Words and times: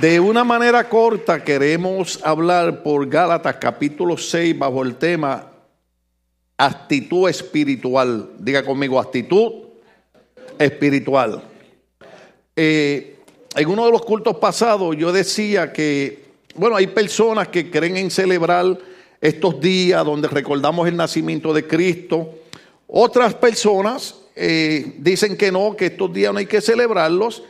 De 0.00 0.18
una 0.18 0.42
manera 0.42 0.88
corta 0.88 1.44
queremos 1.44 2.18
hablar 2.24 2.82
por 2.82 3.06
Gálatas 3.10 3.56
capítulo 3.56 4.16
6 4.16 4.58
bajo 4.58 4.82
el 4.82 4.96
tema 4.96 5.52
actitud 6.56 7.28
espiritual. 7.28 8.30
Diga 8.38 8.64
conmigo, 8.64 8.98
actitud 8.98 9.52
espiritual. 10.58 11.42
Eh, 12.56 13.18
en 13.54 13.68
uno 13.68 13.84
de 13.84 13.92
los 13.92 14.02
cultos 14.02 14.38
pasados 14.38 14.96
yo 14.96 15.12
decía 15.12 15.74
que, 15.74 16.24
bueno, 16.54 16.76
hay 16.76 16.86
personas 16.86 17.48
que 17.48 17.70
creen 17.70 17.98
en 17.98 18.10
celebrar 18.10 18.78
estos 19.20 19.60
días 19.60 20.02
donde 20.06 20.26
recordamos 20.26 20.88
el 20.88 20.96
nacimiento 20.96 21.52
de 21.52 21.66
Cristo. 21.66 22.30
Otras 22.86 23.34
personas 23.34 24.14
eh, 24.34 24.94
dicen 24.96 25.36
que 25.36 25.52
no, 25.52 25.76
que 25.76 25.86
estos 25.86 26.10
días 26.14 26.32
no 26.32 26.38
hay 26.38 26.46
que 26.46 26.62
celebrarlos 26.62 27.42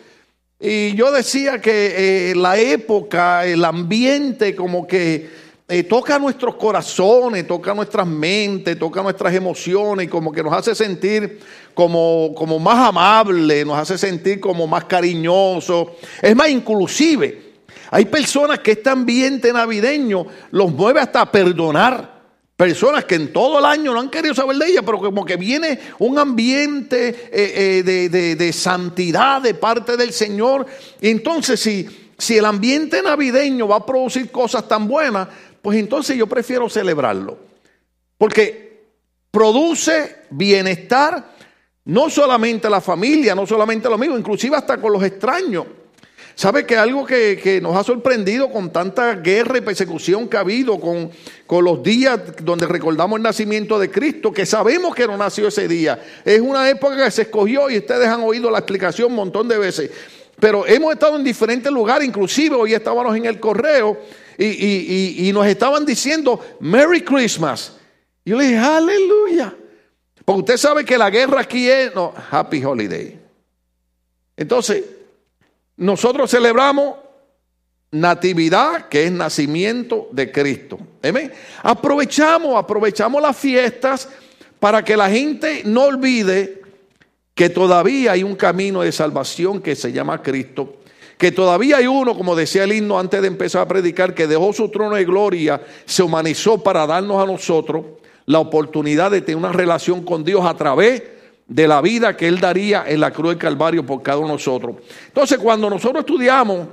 y 0.65 0.95
yo 0.95 1.11
decía 1.11 1.61
que 1.61 2.31
eh, 2.31 2.35
la 2.37 2.57
época, 2.57 3.45
el 3.45 3.65
ambiente 3.65 4.55
como 4.55 4.87
que 4.87 5.29
eh, 5.67 5.83
toca 5.83 6.21
nuestros 6.21 6.55
corazones, 6.55 7.49
toca 7.49 7.75
nuestras 7.75 8.07
mentes, 8.07 8.79
toca 8.79 9.03
nuestras 9.03 9.35
emociones 9.35 10.09
como 10.09 10.31
que 10.31 10.41
nos 10.41 10.53
hace 10.53 10.77
sentir 10.77 11.41
como, 11.75 12.33
como 12.37 12.61
más 12.61 12.91
amable, 12.91 13.65
nos 13.65 13.77
hace 13.77 13.99
sentir 13.99 14.39
como 14.39 14.69
más 14.69 14.85
cariñoso. 14.85 15.97
Es 16.21 16.37
más, 16.37 16.49
inclusive, 16.49 17.55
hay 17.91 18.05
personas 18.05 18.61
que 18.61 18.71
este 18.71 18.89
ambiente 18.89 19.53
navideño 19.53 20.27
los 20.53 20.73
mueve 20.73 21.01
hasta 21.01 21.29
perdonar. 21.33 22.12
Personas 22.63 23.07
que 23.07 23.17
en 23.17 23.33
todo 23.33 23.59
el 23.59 23.65
año 23.65 23.93
no 23.93 23.99
han 23.99 24.09
querido 24.09 24.35
saber 24.35 24.57
de 24.57 24.69
ella, 24.69 24.83
pero 24.83 25.01
como 25.01 25.25
que 25.25 25.37
viene 25.37 25.81
un 25.99 26.17
ambiente 26.17 27.09
eh, 27.33 27.83
eh, 27.85 28.09
de, 28.09 28.53
santidad 28.53 29.43
de 29.43 29.55
parte 29.55 29.97
del 29.97 30.13
Señor. 30.13 30.65
Y 31.01 31.09
entonces, 31.09 31.59
si, 31.59 32.13
si 32.17 32.39
el 32.39 32.45
ambiente 32.45 33.03
navideño 33.03 33.67
va 33.67 33.79
a 33.79 33.85
producir 33.85 34.31
cosas 34.31 34.69
tan 34.69 34.87
buenas, 34.87 35.27
pues 35.61 35.77
entonces 35.77 36.17
yo 36.17 36.29
prefiero 36.29 36.69
celebrarlo. 36.69 37.37
Porque 38.17 38.85
produce 39.33 40.19
bienestar 40.31 41.35
no 41.87 42.09
solamente 42.11 42.69
a 42.69 42.71
la 42.71 42.81
familia, 42.81 43.35
no 43.35 43.45
solamente 43.45 43.89
a 43.89 43.91
los 43.91 43.99
amigos, 43.99 44.21
inclusive 44.21 44.55
hasta 44.55 44.81
con 44.81 44.93
los 44.93 45.03
extraños. 45.03 45.67
¿Sabe 46.35 46.65
que 46.65 46.77
algo 46.77 47.05
que, 47.05 47.61
nos 47.63 47.77
ha 47.77 47.85
sorprendido 47.85 48.51
con 48.51 48.73
tanta 48.73 49.17
guerra 49.17 49.59
y 49.59 49.61
persecución 49.61 50.29
que 50.29 50.37
ha 50.37 50.41
habido, 50.41 50.81
con, 50.81 51.11
con 51.47 51.65
los 51.65 51.83
días 51.83 52.19
donde 52.43 52.67
recordamos 52.67 53.19
el 53.19 53.23
nacimiento 53.23 53.79
de 53.79 53.91
Cristo, 53.91 54.33
que 54.33 54.47
sabemos 54.47 54.95
que 54.95 55.07
no 55.07 55.17
nació 55.17 55.49
ese 55.49 55.69
día? 55.69 56.03
Es 56.25 56.41
una 56.41 56.69
época 56.71 57.05
que 57.05 57.11
se 57.11 57.23
escogió 57.23 57.69
y 57.69 57.79
ustedes 57.79 58.09
han 58.09 58.23
oído 58.23 58.51
la 58.51 58.59
explicación 58.59 59.11
un 59.11 59.17
montón 59.17 59.47
de 59.49 59.59
veces. 59.59 59.91
Pero 60.41 60.67
hemos 60.67 60.93
estado 60.93 61.17
en 61.17 61.25
diferentes 61.25 61.71
lugares, 61.71 62.09
inclusive 62.09 62.57
hoy 62.57 62.75
estábamos 62.75 63.17
en 63.17 63.27
el 63.27 63.39
correo 63.39 63.99
y, 64.39 65.31
nos 65.33 65.47
estaban 65.47 65.85
diciendo 65.85 66.41
Merry 66.61 67.03
Christmas. 67.03 67.75
Y 68.25 68.31
yo 68.31 68.39
le 68.39 68.47
dije, 68.47 68.59
aleluya. 68.59 69.55
Porque 70.25 70.41
usted 70.41 70.57
sabe 70.57 70.85
que 70.85 70.97
la 70.97 71.11
guerra 71.11 71.41
aquí 71.43 71.69
es, 71.69 71.95
no, 71.95 72.13
Happy 72.31 72.65
Holiday. 72.65 73.19
Entonces, 74.37 74.83
nosotros 75.77 76.31
celebramos 76.31 76.97
natividad, 77.91 78.89
que 78.89 79.05
es 79.05 79.13
nacimiento 79.13 80.09
de 80.13 80.33
Cristo. 80.33 80.79
Aprovechamos, 81.63 82.57
aprovechamos 82.57 83.23
las 83.23 83.37
fiestas 83.37 84.09
para 84.59 84.85
que 84.85 84.97
la 84.97 85.11
gente 85.11 85.63
no 85.65 85.85
olvide 85.85 86.63
que 87.35 87.51
todavía 87.51 88.13
hay 88.13 88.23
un 88.23 88.37
camino 88.37 88.83
de 88.83 88.93
salvación 88.93 89.61
que 89.61 89.75
se 89.75 89.93
llama 89.93 90.23
Cristo, 90.23 90.77
que 91.19 91.33
todavía 91.33 91.79
hay 91.79 91.87
uno, 91.87 92.17
como 92.17 92.35
decía 92.35 92.65
el 92.65 92.73
himno 92.73 92.99
antes 92.99 93.21
de 93.21 93.29
empezar 93.29 93.63
a 93.63 93.69
predicar, 93.69 94.15
que 94.15 94.27
dejó 94.27 94.53
su 94.53 94.71
trono 94.71 94.97
de 94.97 95.05
gloria, 95.05 95.61
se 95.85 96.03
humanizó 96.03 96.63
para 96.63 96.87
darnos 96.87 97.23
a 97.23 97.27
nosotros 97.27 97.85
la 98.27 98.39
oportunidad 98.39 99.11
de 99.11 99.21
tener 99.21 99.37
una 99.37 99.53
relación 99.53 100.05
con 100.05 100.25
Dios 100.25 100.45
a 100.45 100.55
través 100.55 101.03
de 101.03 101.22
de 101.53 101.69
la 101.69 101.83
vida 101.83 102.17
que 102.17 102.27
Él 102.27 102.41
daría 102.41 102.85
en 102.87 103.01
la 103.01 103.11
cruz 103.11 103.31
del 103.31 103.39
Calvario 103.39 103.85
por 103.85 104.03
cada 104.03 104.19
uno 104.19 104.29
de 104.29 104.35
nosotros. 104.35 104.77
Entonces, 105.09 105.39
cuando 105.39 105.69
nosotros 105.69 106.01
estudiamos 106.01 106.67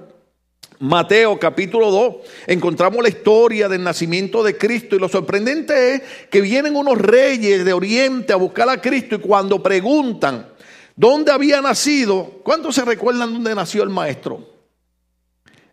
Mateo 0.80 1.38
capítulo 1.38 1.92
2, 1.92 2.16
encontramos 2.48 3.04
la 3.04 3.10
historia 3.10 3.68
del 3.68 3.84
nacimiento 3.84 4.42
de 4.42 4.58
Cristo 4.58 4.96
y 4.96 5.00
lo 5.00 5.10
sorprendente 5.10 5.96
es 5.96 6.02
que 6.32 6.40
vienen 6.40 6.78
unos 6.78 6.98
reyes 6.98 7.66
de 7.66 7.74
Oriente 7.74 8.32
a 8.32 8.38
buscar 8.38 8.70
a 8.70 8.80
Cristo 8.80 9.16
y 9.16 9.20
cuando 9.20 9.62
preguntan 9.62 10.48
dónde 10.96 11.34
había 11.34 11.60
nacido, 11.60 12.40
¿cuántos 12.44 12.76
se 12.76 12.86
recuerdan 12.86 13.34
dónde 13.34 13.54
nació 13.54 13.84
el 13.84 13.90
maestro? 13.90 14.48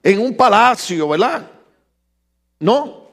En 0.03 0.19
un 0.19 0.37
palacio, 0.37 1.09
¿verdad? 1.09 1.49
No, 2.59 3.09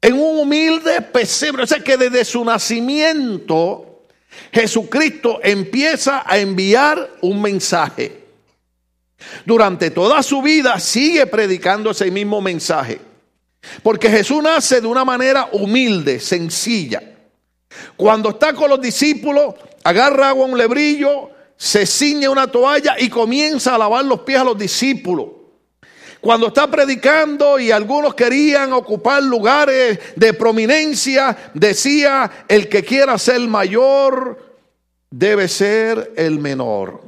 en 0.00 0.14
un 0.14 0.38
humilde 0.38 1.02
pesebre, 1.02 1.64
o 1.64 1.66
sea 1.66 1.80
que 1.80 1.96
desde 1.96 2.24
su 2.24 2.44
nacimiento 2.44 3.93
Jesucristo 4.52 5.40
empieza 5.42 6.22
a 6.26 6.38
enviar 6.38 7.10
un 7.22 7.42
mensaje. 7.42 8.24
Durante 9.44 9.90
toda 9.90 10.22
su 10.22 10.42
vida 10.42 10.78
sigue 10.78 11.26
predicando 11.26 11.90
ese 11.90 12.10
mismo 12.10 12.40
mensaje. 12.40 13.00
Porque 13.82 14.10
Jesús 14.10 14.42
nace 14.42 14.80
de 14.80 14.86
una 14.86 15.04
manera 15.04 15.48
humilde, 15.52 16.20
sencilla. 16.20 17.02
Cuando 17.96 18.30
está 18.30 18.52
con 18.52 18.70
los 18.70 18.80
discípulos, 18.80 19.54
agarra 19.82 20.28
agua 20.28 20.46
un 20.46 20.58
lebrillo, 20.58 21.30
se 21.56 21.86
ciñe 21.86 22.28
una 22.28 22.46
toalla 22.46 22.96
y 22.98 23.08
comienza 23.08 23.74
a 23.74 23.78
lavar 23.78 24.04
los 24.04 24.20
pies 24.20 24.38
a 24.38 24.44
los 24.44 24.58
discípulos. 24.58 25.43
Cuando 26.24 26.46
está 26.46 26.70
predicando 26.70 27.58
y 27.58 27.70
algunos 27.70 28.14
querían 28.14 28.72
ocupar 28.72 29.22
lugares 29.22 29.98
de 30.16 30.32
prominencia, 30.32 31.50
decía, 31.52 32.46
el 32.48 32.66
que 32.70 32.82
quiera 32.82 33.18
ser 33.18 33.40
mayor 33.40 34.42
debe 35.10 35.48
ser 35.48 36.14
el 36.16 36.38
menor. 36.38 37.02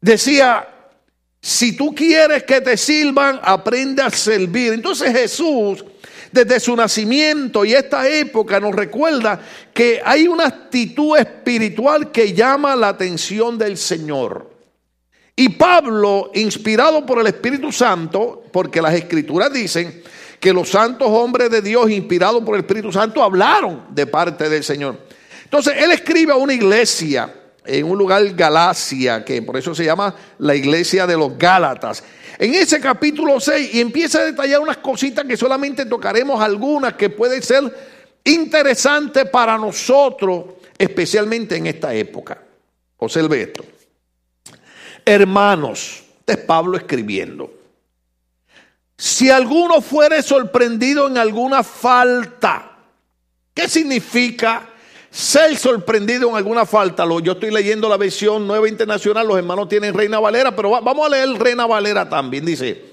Decía, 0.00 0.66
si 1.40 1.76
tú 1.76 1.94
quieres 1.94 2.42
que 2.42 2.60
te 2.60 2.76
sirvan, 2.76 3.38
aprende 3.44 4.02
a 4.02 4.10
servir. 4.10 4.72
Entonces 4.72 5.12
Jesús, 5.12 5.84
desde 6.32 6.58
su 6.58 6.74
nacimiento 6.74 7.64
y 7.64 7.74
esta 7.74 8.08
época, 8.08 8.58
nos 8.58 8.74
recuerda 8.74 9.40
que 9.72 10.02
hay 10.04 10.26
una 10.26 10.48
actitud 10.48 11.16
espiritual 11.16 12.10
que 12.10 12.32
llama 12.32 12.74
la 12.74 12.88
atención 12.88 13.56
del 13.56 13.76
Señor. 13.76 14.53
Y 15.36 15.48
Pablo, 15.50 16.30
inspirado 16.34 17.04
por 17.04 17.18
el 17.18 17.26
Espíritu 17.26 17.72
Santo, 17.72 18.44
porque 18.52 18.80
las 18.80 18.94
escrituras 18.94 19.52
dicen 19.52 20.02
que 20.38 20.52
los 20.52 20.68
santos 20.68 21.08
hombres 21.08 21.50
de 21.50 21.60
Dios, 21.60 21.90
inspirados 21.90 22.42
por 22.44 22.54
el 22.54 22.60
Espíritu 22.60 22.92
Santo, 22.92 23.22
hablaron 23.22 23.86
de 23.90 24.06
parte 24.06 24.48
del 24.48 24.62
Señor. 24.62 24.98
Entonces, 25.42 25.74
él 25.78 25.90
escribe 25.90 26.32
a 26.32 26.36
una 26.36 26.54
iglesia 26.54 27.32
en 27.64 27.86
un 27.86 27.98
lugar 27.98 28.22
Galacia, 28.34 29.24
que 29.24 29.42
por 29.42 29.56
eso 29.56 29.74
se 29.74 29.84
llama 29.84 30.14
la 30.38 30.54
iglesia 30.54 31.06
de 31.06 31.16
los 31.16 31.36
Gálatas. 31.36 32.04
En 32.38 32.54
ese 32.54 32.80
capítulo 32.80 33.40
6 33.40 33.74
y 33.74 33.80
empieza 33.80 34.20
a 34.20 34.24
detallar 34.24 34.60
unas 34.60 34.78
cositas 34.78 35.24
que 35.24 35.36
solamente 35.36 35.86
tocaremos 35.86 36.40
algunas 36.40 36.94
que 36.94 37.10
pueden 37.10 37.42
ser 37.42 37.62
interesantes 38.24 39.28
para 39.30 39.56
nosotros, 39.56 40.44
especialmente 40.76 41.56
en 41.56 41.66
esta 41.66 41.94
época. 41.94 42.40
Observe 42.98 43.42
esto. 43.42 43.64
Hermanos, 45.04 46.02
este 46.20 46.32
es 46.32 46.38
Pablo 46.38 46.76
escribiendo. 46.76 47.52
Si 48.96 49.28
alguno 49.28 49.80
fuere 49.82 50.22
sorprendido 50.22 51.08
en 51.08 51.18
alguna 51.18 51.62
falta, 51.62 52.78
¿qué 53.52 53.68
significa 53.68 54.68
ser 55.10 55.56
sorprendido 55.56 56.30
en 56.30 56.36
alguna 56.36 56.64
falta? 56.64 57.04
Yo 57.22 57.32
estoy 57.32 57.50
leyendo 57.50 57.88
la 57.88 57.96
versión 57.96 58.46
nueva 58.46 58.68
internacional, 58.68 59.26
los 59.26 59.36
hermanos 59.36 59.68
tienen 59.68 59.92
Reina 59.92 60.20
Valera, 60.20 60.54
pero 60.54 60.70
vamos 60.70 61.06
a 61.06 61.10
leer 61.10 61.28
Reina 61.38 61.66
Valera 61.66 62.08
también. 62.08 62.46
Dice, 62.46 62.92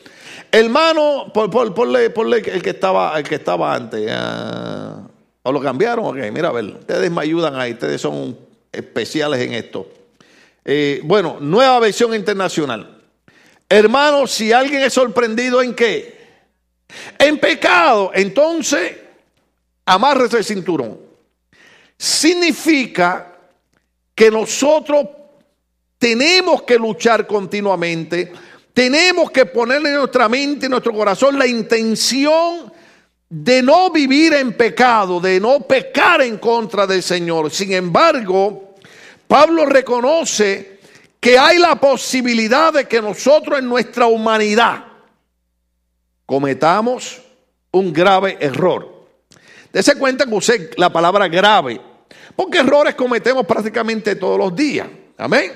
hermano, 0.51 1.31
por, 1.33 1.73
ponle, 1.73 2.05
el, 2.05 2.61
que 2.61 2.71
estaba, 2.71 3.17
el 3.17 3.23
que 3.23 3.35
estaba 3.35 3.73
antes. 3.73 4.09
Ah, 4.11 5.07
¿O 5.43 5.51
lo 5.51 5.61
cambiaron? 5.61 6.05
Ok, 6.05 6.17
mira, 6.31 6.49
a 6.49 6.51
ver, 6.51 6.65
ustedes 6.65 7.09
me 7.09 7.21
ayudan 7.21 7.55
ahí, 7.55 7.73
ustedes 7.73 8.01
son 8.01 8.37
especiales 8.71 9.39
en 9.39 9.53
esto. 9.53 9.87
Eh, 10.63 11.01
bueno, 11.03 11.37
nueva 11.39 11.79
versión 11.79 12.13
internacional. 12.13 13.01
Hermanos, 13.67 14.31
si 14.31 14.51
alguien 14.51 14.81
es 14.81 14.93
sorprendido 14.93 15.61
en 15.61 15.73
qué? 15.73 16.19
En 17.17 17.39
pecado, 17.39 18.11
entonces 18.13 18.97
amárrese 19.85 20.39
el 20.39 20.43
cinturón. 20.43 20.99
Significa 21.97 23.33
que 24.13 24.29
nosotros 24.29 25.07
tenemos 25.97 26.63
que 26.63 26.77
luchar 26.77 27.25
continuamente, 27.25 28.31
tenemos 28.73 29.31
que 29.31 29.45
ponerle 29.45 29.89
en 29.89 29.95
nuestra 29.95 30.27
mente, 30.27 30.65
en 30.65 30.71
nuestro 30.71 30.93
corazón 30.93 31.37
la 31.37 31.47
intención 31.47 32.71
de 33.29 33.61
no 33.61 33.89
vivir 33.91 34.33
en 34.33 34.53
pecado, 34.53 35.19
de 35.19 35.39
no 35.39 35.61
pecar 35.61 36.21
en 36.21 36.37
contra 36.37 36.85
del 36.85 37.01
Señor. 37.01 37.49
Sin 37.51 37.71
embargo, 37.71 38.70
Pablo 39.31 39.65
reconoce 39.65 40.79
que 41.17 41.39
hay 41.39 41.57
la 41.57 41.75
posibilidad 41.75 42.73
de 42.73 42.85
que 42.85 43.01
nosotros 43.01 43.59
en 43.59 43.69
nuestra 43.69 44.07
humanidad 44.07 44.83
cometamos 46.25 47.21
un 47.71 47.93
grave 47.93 48.37
error. 48.41 49.07
Dese 49.71 49.95
cuenta 49.95 50.25
que 50.25 50.33
usé 50.33 50.71
la 50.75 50.91
palabra 50.91 51.29
grave, 51.29 51.79
porque 52.35 52.57
errores 52.57 52.93
cometemos 52.95 53.45
prácticamente 53.45 54.17
todos 54.17 54.37
los 54.37 54.53
días. 54.53 54.89
Amén. 55.17 55.53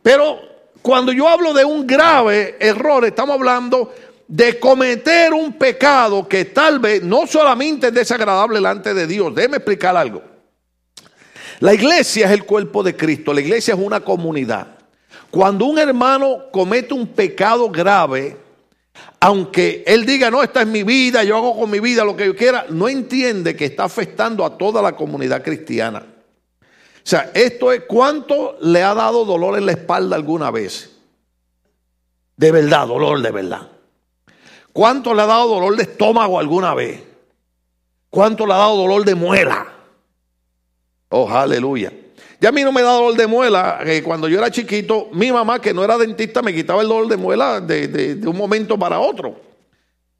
Pero 0.00 0.40
cuando 0.80 1.12
yo 1.12 1.28
hablo 1.28 1.52
de 1.52 1.66
un 1.66 1.86
grave 1.86 2.56
error, 2.58 3.04
estamos 3.04 3.34
hablando 3.34 3.94
de 4.26 4.58
cometer 4.58 5.34
un 5.34 5.58
pecado 5.58 6.26
que 6.26 6.46
tal 6.46 6.78
vez 6.78 7.02
no 7.02 7.26
solamente 7.26 7.88
es 7.88 7.92
desagradable 7.92 8.54
delante 8.54 8.94
de 8.94 9.06
Dios. 9.06 9.34
Déjeme 9.34 9.58
explicar 9.58 9.94
algo. 9.94 10.27
La 11.60 11.74
iglesia 11.74 12.26
es 12.26 12.32
el 12.32 12.44
cuerpo 12.44 12.82
de 12.82 12.96
Cristo, 12.96 13.32
la 13.32 13.40
iglesia 13.40 13.74
es 13.74 13.80
una 13.80 14.00
comunidad. 14.00 14.78
Cuando 15.30 15.66
un 15.66 15.78
hermano 15.78 16.50
comete 16.50 16.94
un 16.94 17.06
pecado 17.08 17.68
grave, 17.70 18.36
aunque 19.20 19.82
él 19.86 20.06
diga, 20.06 20.30
no, 20.30 20.42
esta 20.42 20.62
es 20.62 20.66
mi 20.68 20.84
vida, 20.84 21.24
yo 21.24 21.36
hago 21.36 21.58
con 21.58 21.70
mi 21.70 21.80
vida 21.80 22.04
lo 22.04 22.16
que 22.16 22.26
yo 22.26 22.36
quiera, 22.36 22.66
no 22.68 22.88
entiende 22.88 23.56
que 23.56 23.64
está 23.64 23.84
afectando 23.84 24.44
a 24.44 24.56
toda 24.56 24.80
la 24.80 24.94
comunidad 24.94 25.42
cristiana. 25.42 26.04
O 26.60 27.10
sea, 27.10 27.30
esto 27.34 27.72
es 27.72 27.82
cuánto 27.88 28.56
le 28.60 28.82
ha 28.82 28.94
dado 28.94 29.24
dolor 29.24 29.58
en 29.58 29.66
la 29.66 29.72
espalda 29.72 30.14
alguna 30.14 30.50
vez. 30.50 30.96
De 32.36 32.52
verdad, 32.52 32.86
dolor 32.86 33.20
de 33.20 33.30
verdad. 33.30 33.68
¿Cuánto 34.72 35.12
le 35.12 35.22
ha 35.22 35.26
dado 35.26 35.48
dolor 35.48 35.76
de 35.76 35.82
estómago 35.82 36.38
alguna 36.38 36.74
vez? 36.74 37.02
¿Cuánto 38.10 38.46
le 38.46 38.52
ha 38.52 38.58
dado 38.58 38.76
dolor 38.76 39.04
de 39.04 39.14
muela? 39.14 39.77
Oh, 41.08 41.28
aleluya. 41.28 41.92
Ya 42.40 42.50
a 42.50 42.52
mí 42.52 42.62
no 42.62 42.72
me 42.72 42.82
da 42.82 42.92
dolor 42.92 43.16
de 43.16 43.26
muela. 43.26 43.80
Eh, 43.84 44.02
cuando 44.02 44.28
yo 44.28 44.38
era 44.38 44.50
chiquito, 44.50 45.08
mi 45.12 45.32
mamá, 45.32 45.60
que 45.60 45.74
no 45.74 45.82
era 45.82 45.98
dentista, 45.98 46.42
me 46.42 46.54
quitaba 46.54 46.82
el 46.82 46.88
dolor 46.88 47.08
de 47.08 47.16
muela 47.16 47.60
de, 47.60 47.88
de 47.88 48.28
un 48.28 48.36
momento 48.36 48.78
para 48.78 49.00
otro. 49.00 49.40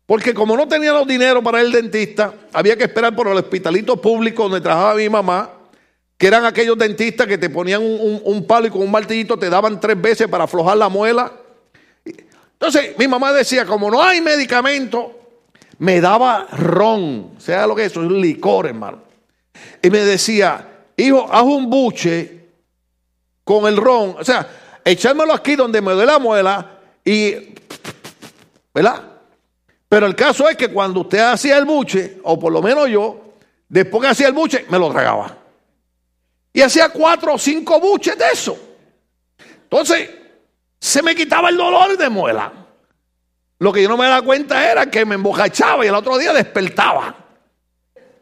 Porque 0.07 0.33
como 0.33 0.57
no 0.57 0.67
tenía 0.67 0.93
los 0.93 1.07
dinero 1.07 1.43
para 1.43 1.61
el 1.61 1.71
dentista, 1.71 2.35
había 2.53 2.77
que 2.77 2.85
esperar 2.85 3.15
por 3.15 3.29
el 3.29 3.37
hospitalito 3.37 4.01
público 4.01 4.45
donde 4.45 4.61
trabajaba 4.61 4.95
mi 4.95 5.09
mamá 5.09 5.51
que 6.19 6.27
eran 6.27 6.45
aquellos 6.45 6.77
dentistas 6.77 7.29
que 7.29 7.39
te 7.39 7.49
ponían 7.49 7.81
un, 7.81 8.45
palo 8.47 8.67
y 8.67 8.71
con 8.71 8.83
un 8.83 8.91
martillito 8.91 9.39
te 9.39 9.49
daban 9.49 9.79
tres 9.79 10.01
veces 10.01 10.27
para 10.27 10.45
aflojar 10.45 10.77
la 10.77 10.89
muela. 10.89 11.33
Entonces 12.05 12.99
mi 12.99 13.07
mamá 13.07 13.33
decía, 13.33 13.65
como 13.65 13.89
no 13.89 14.03
hay 14.03 14.21
medicamento, 14.21 15.17
me 15.79 16.01
daba 16.01 16.49
ron, 16.51 17.35
sea 17.39 17.69
lo 17.69 17.77
que 17.77 17.85
es 17.85 17.97
un 17.97 18.21
licor, 18.21 18.67
hermano. 18.67 19.03
Y 19.81 19.91
me 19.91 20.01
decía, 20.01 20.78
hijo, 21.05 21.29
haz 21.31 21.43
un 21.43 21.71
buche 21.71 22.49
con 23.45 23.67
el 23.67 23.77
ron, 23.77 24.17
o 24.19 24.25
sea, 24.25 24.47
echármelo 24.85 25.33
aquí 25.33 25.57
donde 25.57 25.81
me 25.81 25.93
duele 25.93 26.13
la 26.13 26.19
muela 26.19 26.81
y, 27.05 27.55
¿verdad? 28.75 29.03
Pero 29.89 30.07
el 30.07 30.15
caso 30.15 30.49
es 30.49 30.57
que 30.57 30.69
cuando 30.69 31.01
usted 31.01 31.21
hacía 31.21 31.57
el 31.57 31.65
buche, 31.65 32.19
o 32.25 32.39
por 32.39 32.53
lo 32.53 32.61
menos 32.61 32.89
yo, 32.91 33.33
después 33.69 34.03
que 34.03 34.09
hacía 34.09 34.29
el 34.29 34.35
buche, 34.35 34.67
me 34.69 34.79
lo 34.79 34.91
tragaba. 34.91 35.35
Y 36.53 36.61
hacía 36.61 36.91
cuatro 36.91 37.35
o 37.35 37.39
cinco 37.39 37.81
buches 37.81 38.19
de 38.19 38.25
eso. 38.31 38.59
Entonces, 39.63 40.11
se 40.79 41.03
me 41.03 41.15
quitaba 41.15 41.49
el 41.49 41.57
dolor 41.57 41.97
de 41.97 42.09
muela. 42.09 42.53
Lo 43.61 43.73
que 43.73 43.83
yo 43.83 43.89
no 43.89 43.97
me 43.97 44.07
daba 44.07 44.23
cuenta 44.23 44.71
era 44.71 44.87
que 44.87 45.05
me 45.05 45.15
embocachaba 45.15 45.85
y 45.85 45.89
el 45.89 45.95
otro 45.95 46.19
día 46.19 46.33
despertaba. 46.33 47.28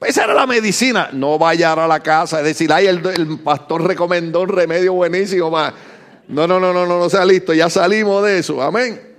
Esa 0.00 0.24
era 0.24 0.34
la 0.34 0.46
medicina. 0.46 1.10
No 1.12 1.38
vaya 1.38 1.72
a 1.72 1.86
la 1.86 2.00
casa, 2.00 2.38
es 2.38 2.44
decir, 2.44 2.72
ay, 2.72 2.86
el, 2.86 3.40
pastor 3.42 3.82
recomendó 3.84 4.42
un 4.42 4.48
remedio 4.48 4.94
buenísimo. 4.94 5.50
No, 6.28 6.46
no, 6.46 6.60
no, 6.60 6.72
no, 6.72 6.86
no, 6.86 6.98
no 6.98 7.08
sea 7.08 7.24
listo, 7.24 7.54
ya 7.54 7.70
salimos 7.70 8.24
de 8.24 8.38
eso. 8.38 8.60
Amén. 8.60 9.16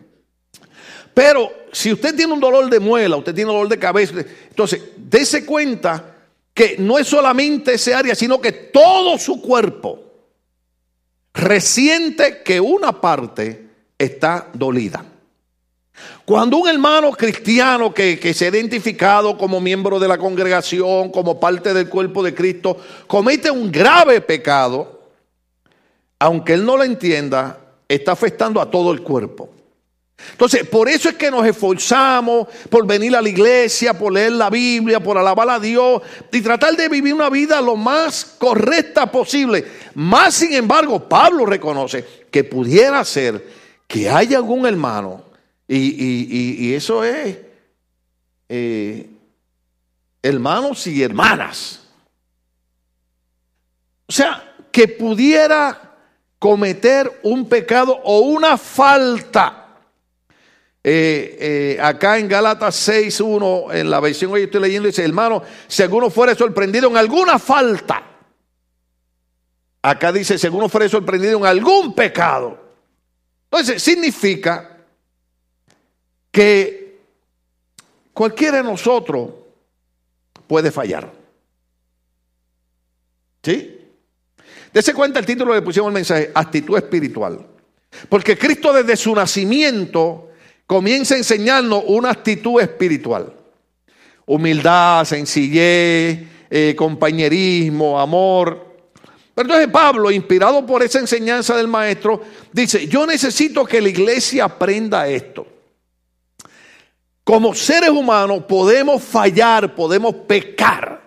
Pero 1.14 1.52
si 1.72 1.92
usted 1.92 2.16
tiene 2.16 2.34
un 2.34 2.40
dolor 2.40 2.70
de 2.70 2.80
muela, 2.80 3.18
usted 3.18 3.34
tiene 3.34 3.52
dolor 3.52 3.68
de 3.68 3.80
cabeza, 3.80 4.14
entonces 4.50 4.82
dése 4.98 5.46
cuenta 5.46 6.16
que 6.54 6.76
no 6.78 6.98
es 7.00 7.08
solamente 7.08 7.74
ese 7.74 7.94
área, 7.94 8.14
sino 8.16 8.40
que 8.42 8.52
todo 8.52 9.18
su 9.18 9.42
cuerpo 9.42 10.08
resiente 11.34 12.42
que 12.44 12.60
una 12.60 13.00
parte 13.00 13.68
está 13.98 14.50
dolida. 14.54 15.06
Cuando 16.26 16.58
un 16.58 16.68
hermano 16.68 17.12
cristiano 17.12 17.94
que, 17.94 18.34
se 18.34 18.46
ha 18.46 18.50
identificado 18.50 19.38
como 19.38 19.62
miembro 19.62 20.00
de 20.00 20.08
la 20.08 20.18
congregación, 20.18 21.10
como 21.10 21.40
parte 21.40 21.74
del 21.74 21.90
cuerpo 21.90 22.22
de 22.22 22.36
Cristo, 22.36 22.78
comete 23.08 23.50
un 23.50 23.72
grave 23.72 24.22
pecado, 24.22 25.02
aunque 26.20 26.54
él 26.54 26.66
no 26.66 26.78
lo 26.78 26.84
entienda, 26.84 27.60
está 27.88 28.12
afectando 28.12 28.60
a 28.60 28.70
todo 28.70 28.92
el 28.92 29.02
cuerpo. 29.02 29.50
Entonces, 30.32 30.68
por 30.68 30.90
eso 30.90 31.10
es 31.10 31.16
que 31.16 31.30
nos 31.30 31.46
esforzamos 31.46 32.48
por 32.70 32.86
venir 32.86 33.16
a 33.16 33.22
la 33.22 33.30
iglesia, 33.30 33.98
por 33.98 34.12
leer 34.12 34.32
la 34.34 34.50
Biblia, 34.50 35.00
por 35.00 35.18
alabar 35.18 35.50
a 35.50 35.60
Dios 35.60 36.02
y 36.32 36.42
tratar 36.42 36.76
de 36.76 36.90
vivir 36.90 37.14
una 37.14 37.30
vida 37.30 37.62
lo 37.62 37.76
más 37.76 38.26
correcta 38.38 39.12
posible. 39.12 39.66
Más 39.94 40.34
sin 40.34 40.54
embargo, 40.54 41.08
Pablo 41.08 41.46
reconoce 41.46 42.06
que 42.32 42.44
pudiera 42.44 43.06
ser 43.06 43.48
que 43.88 44.10
haya 44.10 44.38
algún 44.38 44.66
hermano, 44.66 45.24
y, 45.68 46.74
eso 46.74 47.04
es 47.04 47.38
eh, 48.48 49.10
hermanos 50.22 50.88
y 50.88 51.04
hermanas. 51.04 51.82
O 54.08 54.12
sea, 54.12 54.56
que 54.72 54.88
pudiera 54.88 55.96
cometer 56.40 57.20
un 57.24 57.50
pecado 57.50 58.00
o 58.04 58.20
una 58.20 58.58
falta 58.58 59.68
eh, 60.90 61.38
eh, 61.42 61.82
acá 61.82 62.18
en 62.18 62.30
Gálatas 62.30 62.88
6.1, 62.88 63.76
en 63.76 63.90
la 63.90 64.00
versión 64.00 64.34
que 64.34 64.44
estoy 64.44 64.62
leyendo, 64.62 64.88
dice, 64.88 65.04
hermano, 65.04 65.44
si 65.68 65.84
alguno 65.84 66.10
fuera 66.10 66.34
sorprendido 66.34 66.90
en 66.90 66.96
alguna 66.96 67.38
falta, 67.40 68.04
acá 69.82 70.14
dice, 70.14 70.38
si 70.38 70.48
alguno 70.48 70.70
fuera 70.70 70.88
sorprendido 70.88 71.40
en 71.40 71.46
algún 71.46 71.94
pecado, 71.94 72.58
entonces 73.52 73.84
significa 73.84 74.77
que 76.38 77.00
cualquiera 78.14 78.58
de 78.58 78.64
nosotros 78.64 79.30
puede 80.46 80.70
fallar. 80.70 81.12
¿Sí? 83.42 83.80
Dese 84.72 84.94
cuenta 84.94 85.18
el 85.18 85.26
título 85.26 85.56
que 85.56 85.64
pusimos 85.64 85.88
el 85.88 85.96
mensaje, 85.96 86.32
actitud 86.36 86.78
espiritual. 86.78 87.44
Porque 88.08 88.38
Cristo 88.38 88.72
desde 88.72 88.96
su 88.96 89.16
nacimiento 89.16 90.30
comienza 90.68 91.16
a 91.16 91.18
enseñarnos 91.18 91.84
una 91.88 92.12
actitud 92.12 92.62
espiritual. 92.62 93.34
Humildad, 94.28 95.06
sencillez, 95.06 96.20
eh, 96.52 96.76
compañerismo, 96.78 98.00
amor. 98.00 98.76
Pero 99.34 99.48
entonces 99.48 99.72
Pablo, 99.72 100.12
inspirado 100.12 100.64
por 100.68 100.84
esa 100.84 101.00
enseñanza 101.00 101.58
del 101.58 101.68
maestro, 101.68 102.22
dice, 102.54 102.88
yo 102.88 103.08
necesito 103.08 103.66
que 103.66 103.82
la 103.82 103.90
iglesia 103.90 104.46
aprenda 104.46 105.08
esto. 105.08 105.57
Como 107.28 107.54
seres 107.54 107.90
humanos 107.90 108.46
podemos 108.48 109.04
fallar, 109.04 109.76
podemos 109.76 110.16
pecar. 110.16 111.02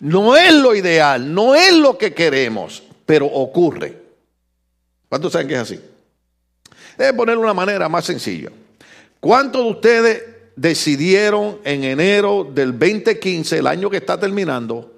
No 0.00 0.36
es 0.36 0.52
lo 0.52 0.74
ideal, 0.74 1.32
no 1.32 1.54
es 1.54 1.72
lo 1.72 1.96
que 1.96 2.12
queremos, 2.12 2.82
pero 3.06 3.26
ocurre. 3.26 3.96
¿Cuántos 5.08 5.30
saben 5.32 5.46
que 5.46 5.54
es 5.54 5.60
así? 5.60 5.80
Debe 6.98 7.14
poner 7.14 7.38
una 7.38 7.54
manera 7.54 7.88
más 7.88 8.06
sencilla. 8.06 8.50
¿Cuántos 9.20 9.62
de 9.62 9.70
ustedes 9.70 10.22
decidieron 10.56 11.60
en 11.62 11.84
enero 11.84 12.42
del 12.52 12.76
2015, 12.76 13.58
el 13.58 13.68
año 13.68 13.88
que 13.88 13.98
está 13.98 14.18
terminando, 14.18 14.92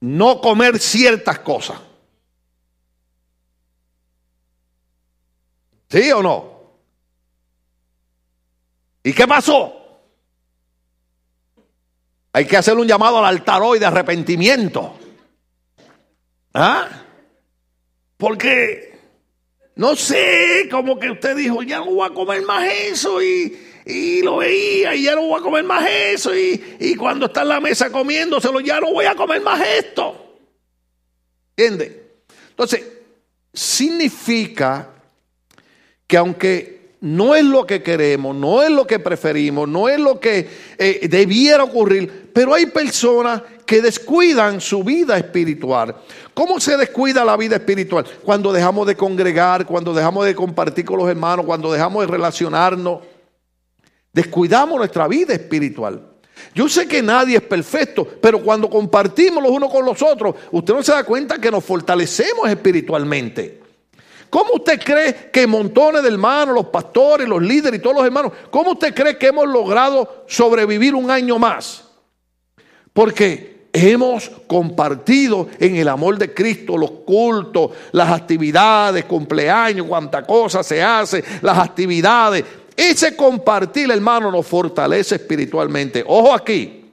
no 0.00 0.40
comer 0.40 0.78
ciertas 0.78 1.40
cosas? 1.40 1.78
¿Sí 5.90 6.10
o 6.12 6.22
no? 6.22 6.57
¿Y 9.08 9.14
qué 9.14 9.26
pasó? 9.26 9.72
Hay 12.30 12.44
que 12.44 12.58
hacer 12.58 12.76
un 12.76 12.86
llamado 12.86 13.16
al 13.16 13.24
altar 13.24 13.62
hoy 13.62 13.78
de 13.78 13.86
arrepentimiento. 13.86 14.98
¿Ah? 16.52 16.86
Porque 18.18 18.98
no 19.76 19.96
sé, 19.96 20.68
como 20.70 20.98
que 20.98 21.10
usted 21.10 21.34
dijo, 21.36 21.62
ya 21.62 21.78
no 21.78 21.86
voy 21.86 22.06
a 22.06 22.12
comer 22.12 22.42
más 22.42 22.70
eso 22.70 23.22
y, 23.22 23.56
lo 24.22 24.36
veía 24.36 24.94
y 24.94 25.04
ya 25.04 25.14
no 25.14 25.22
voy 25.22 25.40
a 25.40 25.42
comer 25.42 25.64
más 25.64 25.88
eso 25.88 26.36
y, 26.36 26.94
cuando 26.98 27.26
está 27.26 27.40
en 27.40 27.48
la 27.48 27.60
mesa 27.60 27.90
comiéndoselo 27.90 28.60
ya 28.60 28.78
no 28.78 28.92
voy 28.92 29.06
a 29.06 29.14
comer 29.14 29.40
más 29.40 29.66
esto. 29.66 30.36
¿Entiende? 31.56 32.10
Entonces, 32.50 32.84
significa 33.54 34.90
que 36.06 36.18
aunque 36.18 36.77
no 37.00 37.34
es 37.34 37.44
lo 37.44 37.64
que 37.64 37.82
queremos, 37.82 38.34
no 38.34 38.62
es 38.62 38.70
lo 38.70 38.86
que 38.86 38.98
preferimos, 38.98 39.68
no 39.68 39.88
es 39.88 40.00
lo 40.00 40.18
que 40.18 40.48
eh, 40.76 41.06
debiera 41.08 41.62
ocurrir, 41.62 42.30
pero 42.32 42.54
hay 42.54 42.66
personas 42.66 43.42
que 43.64 43.80
descuidan 43.80 44.60
su 44.60 44.82
vida 44.82 45.16
espiritual. 45.16 45.94
¿Cómo 46.34 46.58
se 46.58 46.76
descuida 46.76 47.24
la 47.24 47.36
vida 47.36 47.56
espiritual? 47.56 48.04
Cuando 48.24 48.52
dejamos 48.52 48.86
de 48.86 48.96
congregar, 48.96 49.66
cuando 49.66 49.92
dejamos 49.92 50.24
de 50.26 50.34
compartir 50.34 50.84
con 50.84 50.98
los 50.98 51.08
hermanos, 51.08 51.46
cuando 51.46 51.70
dejamos 51.70 52.04
de 52.04 52.12
relacionarnos. 52.12 53.00
Descuidamos 54.12 54.78
nuestra 54.78 55.06
vida 55.06 55.34
espiritual. 55.34 56.02
Yo 56.54 56.68
sé 56.68 56.88
que 56.88 57.02
nadie 57.02 57.36
es 57.36 57.42
perfecto, 57.42 58.06
pero 58.20 58.42
cuando 58.42 58.70
compartimos 58.70 59.42
los 59.42 59.52
unos 59.52 59.70
con 59.70 59.84
los 59.84 60.00
otros, 60.02 60.34
usted 60.50 60.74
no 60.74 60.82
se 60.82 60.92
da 60.92 61.04
cuenta 61.04 61.38
que 61.38 61.50
nos 61.50 61.64
fortalecemos 61.64 62.48
espiritualmente. 62.48 63.57
¿Cómo 64.30 64.54
usted 64.54 64.80
cree 64.82 65.30
que 65.32 65.46
montones 65.46 66.02
de 66.02 66.08
hermanos, 66.08 66.54
los 66.54 66.66
pastores, 66.66 67.28
los 67.28 67.42
líderes 67.42 67.80
y 67.80 67.82
todos 67.82 67.96
los 67.96 68.04
hermanos, 68.04 68.32
cómo 68.50 68.72
usted 68.72 68.94
cree 68.94 69.16
que 69.16 69.28
hemos 69.28 69.48
logrado 69.48 70.24
sobrevivir 70.26 70.94
un 70.94 71.10
año 71.10 71.38
más? 71.38 71.84
Porque 72.92 73.68
hemos 73.72 74.30
compartido 74.46 75.48
en 75.58 75.76
el 75.76 75.88
amor 75.88 76.18
de 76.18 76.34
Cristo 76.34 76.76
los 76.76 76.90
cultos, 77.06 77.70
las 77.92 78.10
actividades, 78.10 79.04
cumpleaños, 79.04 79.86
cuánta 79.86 80.24
cosa 80.24 80.62
se 80.62 80.82
hace, 80.82 81.24
las 81.42 81.58
actividades. 81.58 82.44
Ese 82.76 83.16
compartir, 83.16 83.90
hermano, 83.90 84.30
nos 84.30 84.46
fortalece 84.46 85.16
espiritualmente. 85.16 86.04
Ojo 86.06 86.34
aquí, 86.34 86.84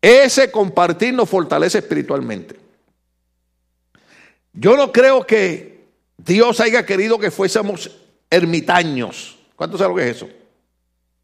ese 0.00 0.50
compartir 0.50 1.12
nos 1.12 1.28
fortalece 1.28 1.78
espiritualmente. 1.78 2.56
Yo 4.52 4.76
no 4.76 4.90
creo 4.90 5.26
que 5.26 5.69
Dios 6.24 6.60
haya 6.60 6.84
querido 6.84 7.18
que 7.18 7.30
fuésemos 7.30 7.90
ermitaños. 8.28 9.38
¿Cuánto 9.56 9.78
sabe 9.78 9.90
lo 9.90 9.96
que 9.96 10.10
es 10.10 10.16
eso? 10.16 10.28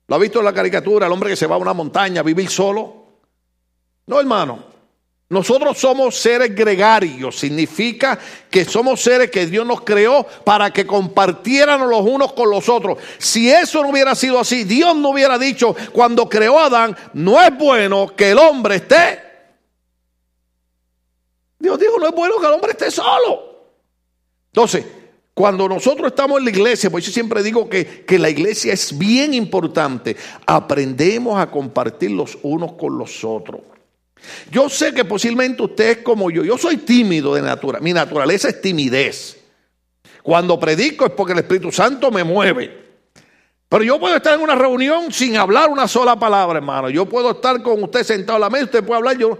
¿Lo 0.08 0.16
ha 0.16 0.18
visto 0.18 0.38
en 0.38 0.44
la 0.44 0.54
caricatura? 0.54 1.06
El 1.06 1.12
hombre 1.12 1.30
que 1.30 1.36
se 1.36 1.46
va 1.46 1.56
a 1.56 1.58
una 1.58 1.74
montaña 1.74 2.20
a 2.20 2.24
vivir 2.24 2.48
solo. 2.48 3.04
No, 4.06 4.20
hermano. 4.20 4.76
Nosotros 5.28 5.76
somos 5.76 6.14
seres 6.16 6.54
gregarios, 6.54 7.36
significa 7.36 8.16
que 8.48 8.64
somos 8.64 9.00
seres 9.02 9.28
que 9.28 9.46
Dios 9.46 9.66
nos 9.66 9.80
creó 9.80 10.24
para 10.44 10.70
que 10.70 10.86
compartiéramos 10.86 11.90
los 11.90 12.02
unos 12.02 12.32
con 12.32 12.48
los 12.48 12.68
otros. 12.68 12.98
Si 13.18 13.50
eso 13.50 13.82
no 13.82 13.88
hubiera 13.88 14.14
sido 14.14 14.38
así, 14.38 14.62
Dios 14.62 14.94
no 14.94 15.10
hubiera 15.10 15.36
dicho 15.36 15.74
cuando 15.92 16.28
creó 16.28 16.60
a 16.60 16.66
Adán, 16.66 16.96
no 17.12 17.42
es 17.42 17.50
bueno 17.58 18.14
que 18.14 18.30
el 18.30 18.38
hombre 18.38 18.76
esté. 18.76 19.20
Dios 21.58 21.76
dijo, 21.76 21.98
no 21.98 22.06
es 22.06 22.14
bueno 22.14 22.38
que 22.38 22.46
el 22.46 22.52
hombre 22.52 22.70
esté 22.70 22.92
solo. 22.92 23.45
Entonces, 24.56 24.86
cuando 25.34 25.68
nosotros 25.68 26.06
estamos 26.06 26.38
en 26.38 26.46
la 26.46 26.50
iglesia, 26.50 26.88
pues 26.88 27.04
yo 27.04 27.12
siempre 27.12 27.42
digo 27.42 27.68
que, 27.68 28.06
que 28.06 28.18
la 28.18 28.30
iglesia 28.30 28.72
es 28.72 28.96
bien 28.96 29.34
importante, 29.34 30.16
aprendemos 30.46 31.38
a 31.38 31.50
compartir 31.50 32.12
los 32.12 32.38
unos 32.42 32.72
con 32.72 32.96
los 32.96 33.22
otros. 33.22 33.60
Yo 34.50 34.70
sé 34.70 34.94
que 34.94 35.04
posiblemente 35.04 35.62
usted 35.62 35.90
es 35.90 35.98
como 35.98 36.30
yo. 36.30 36.42
Yo 36.42 36.56
soy 36.56 36.78
tímido 36.78 37.34
de 37.34 37.42
naturaleza. 37.42 37.84
Mi 37.84 37.92
naturaleza 37.92 38.48
es 38.48 38.62
timidez. 38.62 39.36
Cuando 40.22 40.58
predico 40.58 41.04
es 41.04 41.12
porque 41.12 41.34
el 41.34 41.40
Espíritu 41.40 41.70
Santo 41.70 42.10
me 42.10 42.24
mueve. 42.24 42.84
Pero 43.68 43.84
yo 43.84 44.00
puedo 44.00 44.16
estar 44.16 44.32
en 44.32 44.40
una 44.40 44.54
reunión 44.54 45.12
sin 45.12 45.36
hablar 45.36 45.68
una 45.68 45.86
sola 45.86 46.18
palabra, 46.18 46.56
hermano. 46.56 46.88
Yo 46.88 47.04
puedo 47.04 47.32
estar 47.32 47.62
con 47.62 47.82
usted 47.82 48.04
sentado 48.04 48.36
a 48.36 48.40
la 48.40 48.48
mesa, 48.48 48.64
usted 48.64 48.84
puede 48.84 48.96
hablar. 48.96 49.18
Yo, 49.18 49.38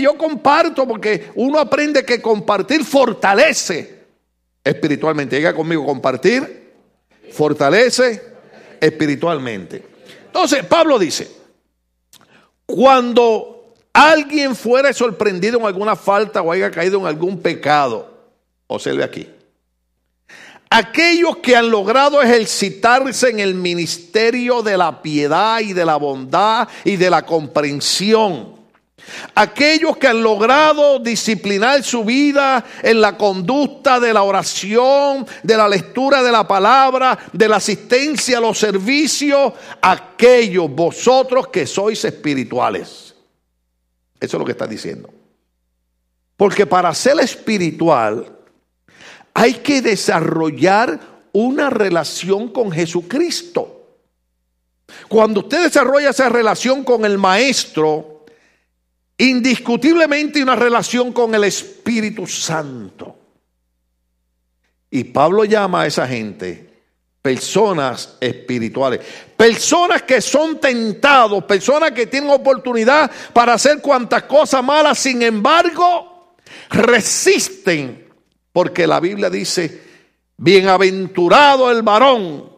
yo 0.00 0.16
comparto 0.16 0.86
porque 0.86 1.32
uno 1.34 1.58
aprende 1.58 2.04
que 2.04 2.22
compartir 2.22 2.84
fortalece 2.84 3.95
espiritualmente. 4.66 5.36
Llega 5.36 5.54
conmigo, 5.54 5.86
compartir 5.86 6.66
fortalece 7.32 8.22
espiritualmente. 8.80 9.84
Entonces, 10.26 10.64
Pablo 10.64 10.98
dice, 10.98 11.30
cuando 12.64 13.74
alguien 13.92 14.56
fuera 14.56 14.92
sorprendido 14.92 15.58
en 15.58 15.66
alguna 15.66 15.96
falta 15.96 16.42
o 16.42 16.50
haya 16.52 16.70
caído 16.70 16.98
en 16.98 17.06
algún 17.06 17.40
pecado, 17.40 18.10
observe 18.66 19.04
aquí. 19.04 19.28
Aquellos 20.68 21.36
que 21.38 21.54
han 21.54 21.70
logrado 21.70 22.20
ejercitarse 22.20 23.30
en 23.30 23.38
el 23.38 23.54
ministerio 23.54 24.62
de 24.62 24.76
la 24.76 25.00
piedad 25.00 25.60
y 25.60 25.72
de 25.72 25.84
la 25.84 25.96
bondad 25.96 26.68
y 26.84 26.96
de 26.96 27.08
la 27.08 27.24
comprensión. 27.24 28.55
Aquellos 29.34 29.96
que 29.96 30.08
han 30.08 30.22
logrado 30.22 30.98
disciplinar 30.98 31.82
su 31.82 32.04
vida 32.04 32.64
en 32.82 33.00
la 33.00 33.16
conducta 33.16 34.00
de 34.00 34.12
la 34.12 34.22
oración, 34.22 35.26
de 35.42 35.56
la 35.56 35.68
lectura 35.68 36.22
de 36.22 36.32
la 36.32 36.46
palabra, 36.46 37.18
de 37.32 37.48
la 37.48 37.56
asistencia 37.56 38.38
a 38.38 38.40
los 38.40 38.58
servicios, 38.58 39.52
aquellos 39.80 40.70
vosotros 40.70 41.48
que 41.48 41.66
sois 41.66 42.04
espirituales. 42.04 43.14
Eso 44.18 44.36
es 44.36 44.38
lo 44.38 44.44
que 44.44 44.52
está 44.52 44.66
diciendo. 44.66 45.10
Porque 46.36 46.66
para 46.66 46.92
ser 46.94 47.20
espiritual 47.20 48.36
hay 49.34 49.54
que 49.54 49.82
desarrollar 49.82 50.98
una 51.32 51.68
relación 51.68 52.48
con 52.48 52.72
Jesucristo. 52.72 53.76
Cuando 55.08 55.40
usted 55.40 55.64
desarrolla 55.64 56.10
esa 56.10 56.28
relación 56.28 56.84
con 56.84 57.04
el 57.04 57.18
Maestro, 57.18 58.15
indiscutiblemente 59.18 60.42
una 60.42 60.56
relación 60.56 61.12
con 61.12 61.34
el 61.34 61.44
Espíritu 61.44 62.26
Santo. 62.26 63.16
Y 64.90 65.04
Pablo 65.04 65.44
llama 65.44 65.82
a 65.82 65.86
esa 65.86 66.06
gente 66.06 66.66
personas 67.26 68.18
espirituales. 68.20 69.00
Personas 69.36 70.02
que 70.02 70.20
son 70.20 70.60
tentados, 70.60 71.42
personas 71.42 71.90
que 71.90 72.06
tienen 72.06 72.30
oportunidad 72.30 73.10
para 73.32 73.54
hacer 73.54 73.80
cuantas 73.80 74.22
cosas 74.22 74.62
malas, 74.62 74.96
sin 74.96 75.22
embargo, 75.22 76.36
resisten. 76.70 78.06
Porque 78.52 78.86
la 78.86 79.00
Biblia 79.00 79.28
dice, 79.28 79.82
bienaventurado 80.36 81.68
el 81.68 81.82
varón 81.82 82.48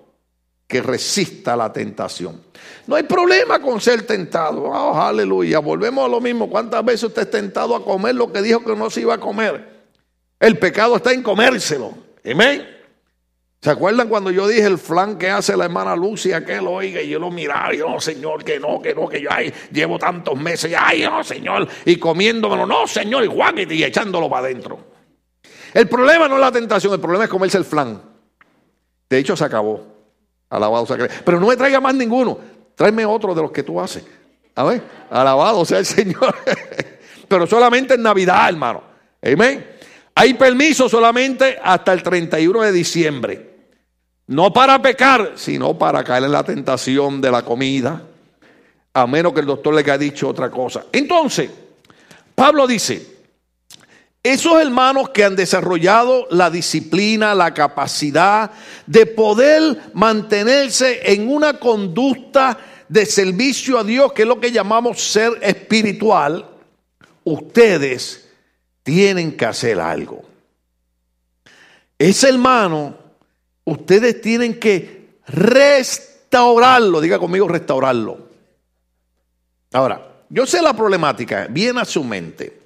que 0.67 0.83
resista 0.83 1.57
la 1.57 1.73
tentación. 1.73 2.43
No 2.89 2.97
hay 2.97 3.03
problema 3.03 3.61
con 3.61 3.83
ser 3.83 4.07
tentado. 4.07 4.63
Oh, 4.63 4.99
aleluya. 4.99 5.59
Volvemos 5.59 6.07
a 6.07 6.09
lo 6.09 6.23
mismo. 6.23 6.49
¿Cuántas 6.49 6.83
veces 6.83 7.05
usted 7.05 7.21
es 7.21 7.31
tentado 7.31 7.77
a 7.77 7.85
comer 7.85 8.15
lo 8.15 8.33
que 8.33 8.41
dijo 8.41 8.65
que 8.65 8.75
no 8.75 8.89
se 8.89 9.03
iba 9.03 9.13
a 9.13 9.21
comer? 9.21 9.85
El 10.41 10.59
pecado 10.59 10.97
está 10.97 11.13
en 11.13 11.23
comérselo. 11.23 11.93
Amén. 12.25 12.67
¿Se 13.61 13.69
acuerdan 13.69 14.09
cuando 14.09 14.31
yo 14.31 14.49
dije 14.49 14.65
el 14.65 14.79
flan 14.79 15.19
que 15.19 15.29
hace 15.29 15.55
la 15.55 15.67
hermana 15.67 15.95
Lucia 15.95 16.43
que 16.47 16.55
él 16.55 16.67
oiga 16.67 17.03
y 17.03 17.11
yo 17.11 17.19
lo 17.19 17.31
miraba 17.31 17.75
y 17.75 17.79
yo, 17.79 17.91
no, 17.91 18.01
señor, 18.01 18.43
que 18.43 18.59
no, 18.59 18.81
que 18.81 18.95
no, 18.95 19.07
que 19.07 19.21
yo 19.21 19.29
ay, 19.31 19.53
llevo 19.71 19.99
tantos 19.99 20.41
meses, 20.41 20.73
ay, 20.79 21.03
no, 21.03 21.23
señor, 21.23 21.69
y 21.85 21.97
comiéndomelo, 21.97 22.65
no, 22.65 22.87
señor, 22.87 23.23
y 23.25 23.27
Juan 23.27 23.59
y 23.59 23.83
echándolo 23.83 24.31
para 24.31 24.47
adentro. 24.47 24.79
El 25.75 25.89
problema 25.89 26.27
no 26.27 26.37
es 26.37 26.41
la 26.41 26.53
tentación, 26.53 26.95
el 26.95 27.01
problema 27.01 27.25
es 27.25 27.31
comerse 27.31 27.59
el 27.59 27.65
flan. 27.65 28.01
De 29.11 29.19
hecho, 29.19 29.37
se 29.37 29.45
acabó. 29.45 29.85
Alabado 30.49 30.87
sea 30.87 30.97
Pero 31.25 31.39
no 31.39 31.49
me 31.49 31.57
traiga 31.57 31.81
más 31.81 31.95
ninguno. 31.95 32.39
Tráeme 32.79 33.05
otro 33.05 33.35
de 33.35 33.43
los 33.43 33.51
que 33.51 33.65
tú 33.65 33.81
haces. 33.81 34.05
A 34.55 34.63
ver, 34.63 34.81
alabado 35.11 35.65
sea 35.65 35.81
el 35.81 35.85
Señor. 35.85 36.33
Pero 37.29 37.45
solamente 37.45 37.95
en 37.95 38.03
Navidad, 38.03 38.49
hermano. 38.49 38.85
Amén. 39.21 39.67
Hay 40.15 40.35
permiso 40.35 40.89
solamente 40.89 41.59
hasta 41.61 41.93
el 41.93 42.05
31 42.05 42.61
de 42.61 42.71
diciembre. 42.71 43.51
No 44.29 44.53
para 44.53 44.81
pecar, 44.81 45.33
sino 45.35 45.77
para 45.77 46.05
caer 46.05 46.23
en 46.23 46.31
la 46.31 46.45
tentación 46.45 47.21
de 47.21 47.33
la 47.33 47.43
comida, 47.45 48.01
a 48.95 49.07
menos 49.09 49.33
que 49.33 49.41
el 49.41 49.47
doctor 49.47 49.75
le 49.75 49.81
haya 49.81 49.99
dicho 49.99 50.29
otra 50.29 50.49
cosa. 50.49 50.85
Entonces, 50.93 51.51
Pablo 52.33 52.65
dice, 52.69 53.18
esos 54.33 54.61
hermanos 54.61 55.11
que 55.11 55.25
han 55.25 55.37
desarrollado 55.37 56.27
la 56.31 56.51
disciplina, 56.51 57.35
la 57.35 57.55
capacidad 57.55 58.51
de 58.87 59.07
poder 59.07 59.91
mantenerse 59.95 61.13
en 61.13 61.31
una 61.31 61.59
conducta 61.59 62.59
de 62.89 63.07
servicio 63.07 63.79
a 63.79 63.85
Dios, 63.85 64.13
que 64.13 64.23
es 64.23 64.29
lo 64.29 64.41
que 64.41 64.51
llamamos 64.51 65.01
ser 65.01 65.33
espiritual, 65.43 66.49
ustedes 67.25 68.29
tienen 68.83 69.37
que 69.37 69.47
hacer 69.47 69.81
algo. 69.81 70.23
Ese 71.99 72.29
hermano 72.29 72.97
ustedes 73.65 74.21
tienen 74.21 74.59
que 74.59 75.19
restaurarlo. 75.27 77.01
Diga 77.01 77.19
conmigo, 77.19 77.49
restaurarlo. 77.49 78.29
Ahora, 79.73 80.23
yo 80.31 80.47
sé 80.47 80.63
la 80.63 80.75
problemática, 80.75 81.47
viene 81.51 81.81
a 81.81 81.85
su 81.85 82.03
mente. 82.03 82.61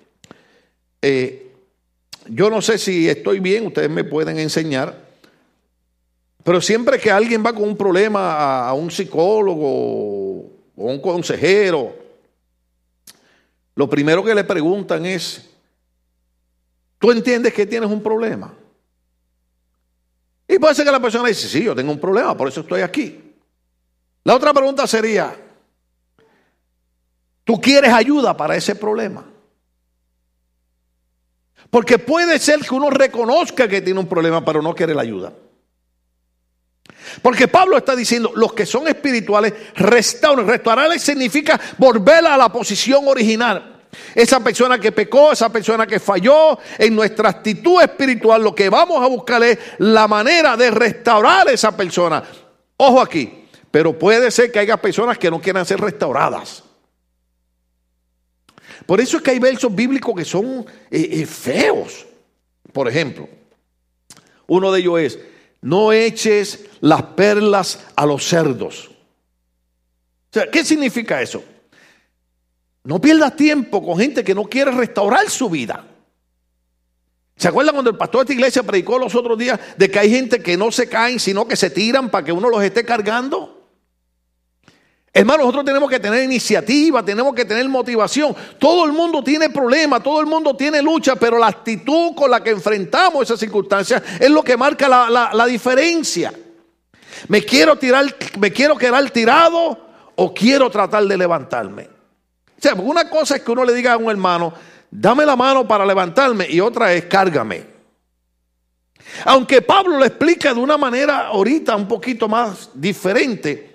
Eh, 1.00 1.41
yo 2.34 2.48
no 2.48 2.62
sé 2.62 2.78
si 2.78 3.10
estoy 3.10 3.40
bien, 3.40 3.66
ustedes 3.66 3.90
me 3.90 4.04
pueden 4.04 4.38
enseñar. 4.38 4.96
Pero 6.42 6.60
siempre 6.62 6.98
que 6.98 7.10
alguien 7.10 7.44
va 7.44 7.52
con 7.52 7.64
un 7.64 7.76
problema 7.76 8.66
a, 8.66 8.72
un 8.72 8.90
psicólogo 8.90 10.40
o 10.40 10.50
un 10.74 11.00
consejero, 11.00 11.94
lo 13.74 13.88
primero 13.88 14.24
que 14.24 14.34
le 14.34 14.44
preguntan 14.44 15.04
es, 15.04 15.50
¿tú 16.98 17.12
entiendes 17.12 17.52
que 17.52 17.66
tienes 17.66 17.90
un 17.90 18.02
problema? 18.02 18.54
Y 20.48 20.58
puede 20.58 20.74
ser 20.74 20.86
que 20.86 20.92
la 20.92 21.00
persona 21.00 21.28
dice, 21.28 21.48
sí, 21.48 21.62
yo 21.62 21.74
tengo 21.74 21.92
un 21.92 22.00
problema, 22.00 22.36
por 22.36 22.48
eso 22.48 22.62
estoy 22.62 22.80
aquí. 22.80 23.34
La 24.24 24.34
otra 24.34 24.54
pregunta 24.54 24.86
sería, 24.86 25.36
¿tú 27.44 27.60
quieres 27.60 27.92
ayuda 27.92 28.34
para 28.34 28.56
ese 28.56 28.74
problema? 28.74 29.31
Porque 31.72 31.98
puede 31.98 32.38
ser 32.38 32.60
que 32.60 32.74
uno 32.74 32.90
reconozca 32.90 33.66
que 33.66 33.80
tiene 33.80 33.98
un 33.98 34.06
problema, 34.06 34.44
pero 34.44 34.60
no 34.60 34.74
quiere 34.74 34.94
la 34.94 35.00
ayuda. 35.00 35.32
Porque 37.22 37.48
Pablo 37.48 37.78
está 37.78 37.96
diciendo, 37.96 38.30
los 38.36 38.52
que 38.52 38.66
son 38.66 38.88
espirituales 38.88 39.54
restauran. 39.74 40.46
Restaurar 40.46 41.00
significa 41.00 41.58
volver 41.78 42.26
a 42.26 42.36
la 42.36 42.52
posición 42.52 43.08
original. 43.08 43.84
Esa 44.14 44.40
persona 44.40 44.78
que 44.78 44.92
pecó, 44.92 45.32
esa 45.32 45.48
persona 45.48 45.86
que 45.86 45.98
falló, 45.98 46.58
en 46.76 46.94
nuestra 46.94 47.30
actitud 47.30 47.80
espiritual, 47.80 48.42
lo 48.42 48.54
que 48.54 48.68
vamos 48.68 49.02
a 49.02 49.06
buscar 49.06 49.42
es 49.42 49.58
la 49.78 50.06
manera 50.06 50.58
de 50.58 50.70
restaurar 50.70 51.48
a 51.48 51.52
esa 51.52 51.74
persona. 51.74 52.22
Ojo 52.76 53.00
aquí, 53.00 53.46
pero 53.70 53.98
puede 53.98 54.30
ser 54.30 54.52
que 54.52 54.58
haya 54.58 54.76
personas 54.76 55.16
que 55.16 55.30
no 55.30 55.40
quieran 55.40 55.64
ser 55.64 55.80
restauradas. 55.80 56.64
Por 58.86 59.00
eso 59.00 59.16
es 59.16 59.22
que 59.22 59.30
hay 59.30 59.38
versos 59.38 59.74
bíblicos 59.74 60.14
que 60.14 60.24
son 60.24 60.66
eh, 60.90 61.08
eh, 61.12 61.26
feos. 61.26 62.06
Por 62.72 62.88
ejemplo, 62.88 63.28
uno 64.46 64.72
de 64.72 64.80
ellos 64.80 65.00
es, 65.00 65.18
no 65.60 65.92
eches 65.92 66.66
las 66.80 67.02
perlas 67.02 67.80
a 67.94 68.06
los 68.06 68.26
cerdos. 68.26 68.88
O 68.88 70.32
sea, 70.32 70.50
¿qué 70.50 70.64
significa 70.64 71.20
eso? 71.20 71.44
No 72.84 73.00
pierdas 73.00 73.36
tiempo 73.36 73.84
con 73.84 73.98
gente 73.98 74.24
que 74.24 74.34
no 74.34 74.44
quiere 74.44 74.72
restaurar 74.72 75.30
su 75.30 75.48
vida. 75.48 75.86
¿Se 77.36 77.48
acuerdan 77.48 77.74
cuando 77.74 77.90
el 77.90 77.96
pastor 77.96 78.20
de 78.20 78.22
esta 78.24 78.32
iglesia 78.34 78.62
predicó 78.62 78.98
los 78.98 79.14
otros 79.14 79.38
días 79.38 79.58
de 79.76 79.90
que 79.90 79.98
hay 79.98 80.10
gente 80.10 80.42
que 80.42 80.56
no 80.56 80.70
se 80.70 80.88
caen, 80.88 81.18
sino 81.20 81.46
que 81.46 81.56
se 81.56 81.70
tiran 81.70 82.10
para 82.10 82.24
que 82.24 82.32
uno 82.32 82.48
los 82.48 82.62
esté 82.62 82.84
cargando? 82.84 83.61
Hermano, 85.14 85.40
nosotros 85.40 85.66
tenemos 85.66 85.90
que 85.90 86.00
tener 86.00 86.24
iniciativa, 86.24 87.04
tenemos 87.04 87.34
que 87.34 87.44
tener 87.44 87.68
motivación. 87.68 88.34
Todo 88.58 88.86
el 88.86 88.92
mundo 88.92 89.22
tiene 89.22 89.50
problemas, 89.50 90.02
todo 90.02 90.20
el 90.20 90.26
mundo 90.26 90.56
tiene 90.56 90.80
lucha, 90.80 91.16
pero 91.16 91.38
la 91.38 91.48
actitud 91.48 92.14
con 92.14 92.30
la 92.30 92.42
que 92.42 92.50
enfrentamos 92.50 93.24
esas 93.24 93.38
circunstancias 93.38 94.02
es 94.18 94.30
lo 94.30 94.42
que 94.42 94.56
marca 94.56 94.88
la, 94.88 95.30
la 95.32 95.46
diferencia. 95.46 96.32
¿Me 97.28 97.44
quiero, 97.44 97.76
tirar, 97.76 98.06
¿Me 98.38 98.50
quiero 98.52 98.76
quedar 98.76 99.10
tirado 99.10 99.78
o 100.16 100.32
quiero 100.32 100.70
tratar 100.70 101.04
de 101.04 101.18
levantarme? 101.18 101.90
O 102.58 102.62
sea, 102.62 102.74
una 102.74 103.10
cosa 103.10 103.36
es 103.36 103.42
que 103.42 103.50
uno 103.50 103.64
le 103.64 103.74
diga 103.74 103.92
a 103.92 103.96
un 103.98 104.08
hermano, 104.08 104.54
dame 104.90 105.26
la 105.26 105.36
mano 105.36 105.68
para 105.68 105.84
levantarme, 105.84 106.46
y 106.48 106.60
otra 106.60 106.92
es 106.94 107.04
cárgame. 107.04 107.66
Aunque 109.26 109.60
Pablo 109.60 109.98
lo 109.98 110.04
explica 110.06 110.54
de 110.54 110.60
una 110.60 110.78
manera 110.78 111.26
ahorita 111.26 111.76
un 111.76 111.86
poquito 111.86 112.28
más 112.28 112.70
diferente. 112.72 113.71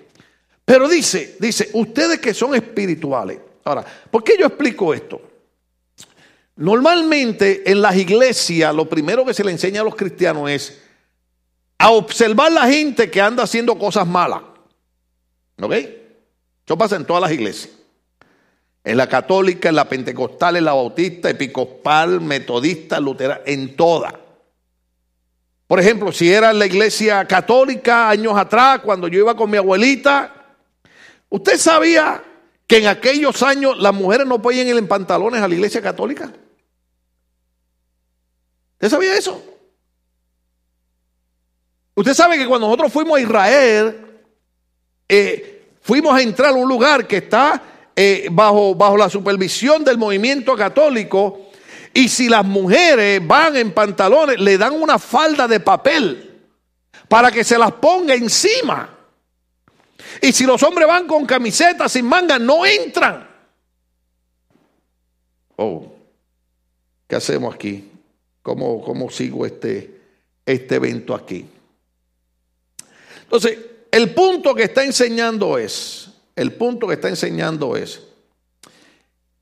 Pero 0.68 0.86
dice, 0.86 1.36
dice, 1.40 1.70
ustedes 1.72 2.18
que 2.18 2.34
son 2.34 2.54
espirituales. 2.54 3.38
Ahora, 3.64 3.82
¿por 4.10 4.22
qué 4.22 4.34
yo 4.38 4.44
explico 4.44 4.92
esto? 4.92 5.18
Normalmente 6.56 7.62
en 7.70 7.80
las 7.80 7.96
iglesias 7.96 8.74
lo 8.74 8.86
primero 8.86 9.24
que 9.24 9.32
se 9.32 9.42
le 9.42 9.50
enseña 9.50 9.80
a 9.80 9.84
los 9.84 9.96
cristianos 9.96 10.50
es 10.50 10.78
a 11.78 11.90
observar 11.90 12.52
la 12.52 12.66
gente 12.66 13.10
que 13.10 13.18
anda 13.18 13.44
haciendo 13.44 13.78
cosas 13.78 14.06
malas. 14.06 14.42
¿Ok? 15.58 15.72
Eso 15.72 16.76
pasa 16.76 16.96
en 16.96 17.06
todas 17.06 17.22
las 17.22 17.32
iglesias. 17.32 17.72
En 18.84 18.98
la 18.98 19.08
católica, 19.08 19.70
en 19.70 19.76
la 19.76 19.88
pentecostal, 19.88 20.56
en 20.56 20.66
la 20.66 20.74
bautista, 20.74 21.30
episcopal, 21.30 22.20
metodista, 22.20 23.00
luterana, 23.00 23.40
en 23.46 23.74
todas. 23.74 24.12
Por 25.66 25.80
ejemplo, 25.80 26.12
si 26.12 26.30
era 26.30 26.50
en 26.50 26.58
la 26.58 26.66
iglesia 26.66 27.24
católica 27.26 28.10
años 28.10 28.36
atrás, 28.36 28.80
cuando 28.80 29.08
yo 29.08 29.20
iba 29.20 29.34
con 29.34 29.50
mi 29.50 29.56
abuelita, 29.56 30.34
¿Usted 31.28 31.58
sabía 31.58 32.22
que 32.66 32.78
en 32.78 32.86
aquellos 32.86 33.42
años 33.42 33.78
las 33.78 33.94
mujeres 33.94 34.26
no 34.26 34.40
podían 34.40 34.68
ir 34.68 34.76
en 34.76 34.88
pantalones 34.88 35.42
a 35.42 35.48
la 35.48 35.54
iglesia 35.54 35.82
católica? 35.82 36.32
¿Usted 38.74 38.88
sabía 38.88 39.16
eso? 39.16 39.42
Usted 41.94 42.14
sabe 42.14 42.38
que 42.38 42.46
cuando 42.46 42.66
nosotros 42.66 42.92
fuimos 42.92 43.18
a 43.18 43.20
Israel, 43.20 44.06
eh, 45.08 45.68
fuimos 45.80 46.14
a 46.14 46.22
entrar 46.22 46.50
a 46.50 46.54
un 46.54 46.68
lugar 46.68 47.06
que 47.06 47.16
está 47.16 47.60
eh, 47.96 48.28
bajo, 48.30 48.74
bajo 48.74 48.96
la 48.96 49.10
supervisión 49.10 49.82
del 49.82 49.98
movimiento 49.98 50.54
católico, 50.56 51.48
y 51.92 52.08
si 52.08 52.28
las 52.28 52.44
mujeres 52.44 53.26
van 53.26 53.56
en 53.56 53.72
pantalones, 53.72 54.38
le 54.38 54.56
dan 54.56 54.74
una 54.80 54.98
falda 54.98 55.48
de 55.48 55.58
papel 55.58 56.46
para 57.08 57.32
que 57.32 57.42
se 57.42 57.58
las 57.58 57.72
ponga 57.72 58.14
encima. 58.14 58.97
Y 60.20 60.32
si 60.32 60.44
los 60.44 60.62
hombres 60.62 60.86
van 60.86 61.06
con 61.06 61.26
camisetas 61.26 61.92
sin 61.92 62.06
manga, 62.06 62.38
no 62.38 62.66
entran. 62.66 63.28
Oh, 65.56 65.92
¿qué 67.06 67.16
hacemos 67.16 67.54
aquí? 67.54 67.90
¿Cómo, 68.42 68.82
cómo 68.82 69.10
sigo 69.10 69.44
este, 69.44 70.00
este 70.46 70.76
evento 70.76 71.14
aquí? 71.14 71.46
Entonces, 73.22 73.58
el 73.90 74.14
punto 74.14 74.54
que 74.54 74.64
está 74.64 74.84
enseñando 74.84 75.58
es, 75.58 76.10
el 76.34 76.54
punto 76.54 76.86
que 76.86 76.94
está 76.94 77.08
enseñando 77.08 77.76
es 77.76 78.02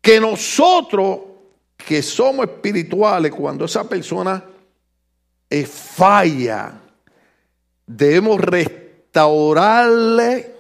que 0.01 0.21
nosotros 0.21 1.21
que 1.77 2.03
somos 2.03 2.47
espirituales, 2.47 3.33
cuando 3.33 3.67
esa 3.67 3.89
persona 3.89 4.43
falla, 5.65 6.81
debemos 7.87 8.41
restaurarle 8.41 10.56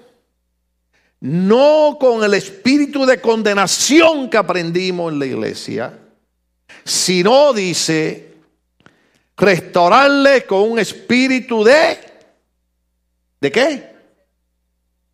no 1.20 1.96
con 1.98 2.22
el 2.22 2.34
espíritu 2.34 3.06
de 3.06 3.20
condenación 3.20 4.28
que 4.28 4.36
aprendimos 4.36 5.12
en 5.12 5.18
la 5.18 5.26
iglesia, 5.26 5.98
sino 6.84 7.52
dice, 7.52 8.36
restaurarle 9.36 10.44
con 10.46 10.70
un 10.70 10.78
espíritu 10.78 11.64
de, 11.64 11.98
¿de 13.40 13.52
qué? 13.52 13.96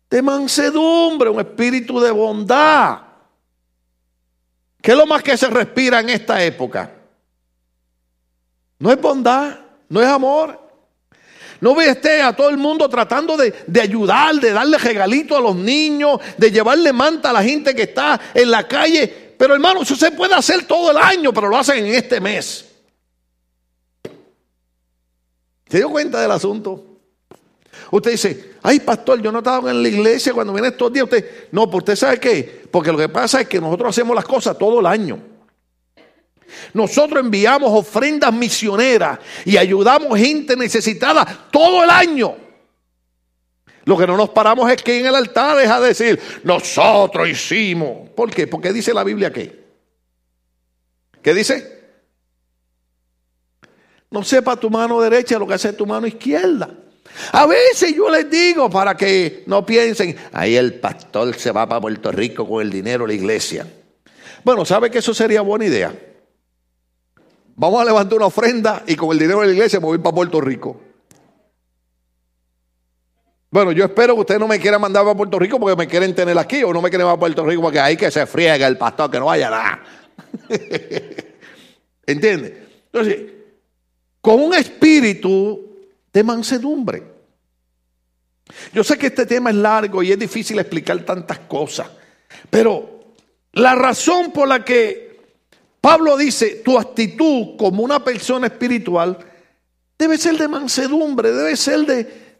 De 0.09 0.21
mansedumbre, 0.21 1.29
un 1.29 1.39
espíritu 1.39 1.99
de 1.99 2.11
bondad. 2.11 2.99
¿Qué 4.81 4.91
es 4.91 4.97
lo 4.97 5.05
más 5.05 5.23
que 5.23 5.37
se 5.37 5.49
respira 5.49 6.01
en 6.01 6.09
esta 6.09 6.43
época? 6.43 6.93
No 8.79 8.91
es 8.91 8.99
bondad, 8.99 9.59
no 9.87 10.01
es 10.01 10.07
amor, 10.07 10.62
no 11.63 11.71
usted 11.71 12.19
a 12.19 12.35
todo 12.35 12.49
el 12.49 12.57
mundo 12.57 12.89
tratando 12.89 13.37
de, 13.37 13.79
ayudar, 13.79 14.35
de 14.35 14.51
darle 14.51 14.77
regalito 14.77 15.37
a 15.37 15.39
los 15.39 15.55
niños, 15.55 16.19
de 16.37 16.51
llevarle 16.51 16.91
manta 16.91 17.29
a 17.29 17.33
la 17.33 17.41
gente 17.41 17.73
que 17.73 17.83
está 17.83 18.19
en 18.33 18.51
la 18.51 18.67
calle. 18.67 19.35
Pero 19.37 19.53
hermano, 19.53 19.83
eso 19.83 19.95
se 19.95 20.11
puede 20.11 20.35
hacer 20.35 20.65
todo 20.67 20.91
el 20.91 20.97
año, 20.97 21.33
pero 21.33 21.47
lo 21.47 21.55
hacen 21.55 21.85
en 21.85 21.93
este 21.93 22.19
mes. 22.19 22.65
¿Se 25.69 25.77
dio 25.77 25.89
cuenta 25.89 26.19
del 26.19 26.31
asunto? 26.31 26.83
Usted 27.91 28.11
dice, 28.11 28.55
ay 28.61 28.81
pastor, 28.81 29.21
yo 29.21 29.31
no 29.31 29.37
estaba 29.37 29.71
en 29.71 29.81
la 29.81 29.87
iglesia 29.87 30.33
cuando 30.33 30.51
viene 30.51 30.67
estos 30.67 30.91
días. 30.91 31.05
Usted, 31.05 31.47
no, 31.53 31.71
pues 31.71 31.83
usted 31.83 31.95
sabe 31.95 32.19
qué, 32.19 32.67
porque 32.69 32.91
lo 32.91 32.97
que 32.97 33.07
pasa 33.07 33.39
es 33.39 33.47
que 33.47 33.61
nosotros 33.61 33.87
hacemos 33.87 34.13
las 34.13 34.25
cosas 34.25 34.57
todo 34.57 34.81
el 34.81 34.85
año. 34.85 35.32
Nosotros 36.73 37.23
enviamos 37.23 37.71
ofrendas 37.71 38.33
misioneras 38.33 39.19
y 39.45 39.57
ayudamos 39.57 40.17
gente 40.17 40.55
necesitada 40.55 41.47
todo 41.51 41.83
el 41.83 41.89
año. 41.89 42.35
Lo 43.85 43.97
que 43.97 44.07
no 44.07 44.15
nos 44.15 44.29
paramos 44.29 44.71
es 44.71 44.81
que 44.81 44.99
en 44.99 45.05
el 45.07 45.15
altar 45.15 45.57
deja 45.57 45.79
de 45.81 45.87
decir, 45.89 46.19
nosotros 46.43 47.27
hicimos. 47.27 48.09
¿Por 48.11 48.31
qué? 48.31 48.47
Porque 48.47 48.71
dice 48.71 48.93
la 48.93 49.03
Biblia 49.03 49.31
que. 49.31 49.63
¿Qué 51.21 51.33
dice? 51.33 51.81
No 54.09 54.23
sepa 54.23 54.55
tu 54.55 54.69
mano 54.69 55.01
derecha 55.01 55.39
lo 55.39 55.47
que 55.47 55.55
hace 55.55 55.73
tu 55.73 55.85
mano 55.85 56.07
izquierda. 56.07 56.69
A 57.31 57.45
veces 57.45 57.95
yo 57.95 58.09
les 58.09 58.29
digo 58.29 58.69
para 58.69 58.95
que 58.95 59.43
no 59.47 59.65
piensen, 59.65 60.15
ahí 60.31 60.55
el 60.55 60.75
pastor 60.75 61.35
se 61.35 61.51
va 61.51 61.67
para 61.67 61.81
Puerto 61.81 62.11
Rico 62.11 62.47
con 62.47 62.61
el 62.61 62.71
dinero 62.71 63.03
de 63.03 63.09
la 63.09 63.13
iglesia. 63.13 63.67
Bueno, 64.43 64.65
¿sabe 64.65 64.89
que 64.89 64.99
eso 64.99 65.13
sería 65.13 65.41
buena 65.41 65.65
idea? 65.65 65.93
Vamos 67.55 67.81
a 67.81 67.85
levantar 67.85 68.17
una 68.17 68.27
ofrenda 68.27 68.83
y 68.87 68.95
con 68.95 69.11
el 69.11 69.19
dinero 69.19 69.41
de 69.41 69.47
la 69.47 69.53
iglesia 69.53 69.79
voy 69.79 69.99
para 69.99 70.15
Puerto 70.15 70.41
Rico. 70.41 70.81
Bueno, 73.51 73.71
yo 73.71 73.85
espero 73.85 74.15
que 74.15 74.21
usted 74.21 74.39
no 74.39 74.47
me 74.47 74.59
quiera 74.59 74.79
mandar 74.79 75.03
para 75.03 75.15
Puerto 75.15 75.37
Rico 75.37 75.59
porque 75.59 75.75
me 75.75 75.87
quieren 75.87 76.15
tener 76.15 76.37
aquí 76.39 76.63
o 76.63 76.73
no 76.73 76.81
me 76.81 76.89
quieren 76.89 77.05
para 77.05 77.19
Puerto 77.19 77.45
Rico 77.45 77.61
porque 77.61 77.79
ahí 77.79 77.95
que 77.95 78.09
se 78.09 78.25
friega 78.25 78.65
el 78.65 78.77
pastor, 78.77 79.11
que 79.11 79.19
no 79.19 79.25
vaya 79.25 79.51
nada. 79.51 79.83
¿Entiende? 82.07 82.67
Entonces, 82.85 83.21
con 84.19 84.41
un 84.41 84.55
espíritu 84.55 85.69
de 86.11 86.23
mansedumbre. 86.23 87.03
Yo 88.73 88.83
sé 88.83 88.97
que 88.97 89.07
este 89.07 89.25
tema 89.25 89.51
es 89.51 89.55
largo 89.55 90.01
y 90.01 90.11
es 90.11 90.17
difícil 90.17 90.57
explicar 90.59 90.99
tantas 91.03 91.39
cosas, 91.39 91.87
pero 92.49 93.13
la 93.53 93.75
razón 93.75 94.31
por 94.31 94.47
la 94.47 94.65
que 94.65 95.12
Pablo 95.83 96.15
dice, 96.15 96.61
tu 96.63 96.79
actitud 96.79 97.57
como 97.57 97.83
una 97.83 98.01
persona 98.01 98.47
espiritual 98.47 99.17
debe 99.99 100.17
ser 100.17 100.37
de 100.37 100.47
mansedumbre, 100.47 101.33
debe 101.33 101.57
ser 101.57 101.79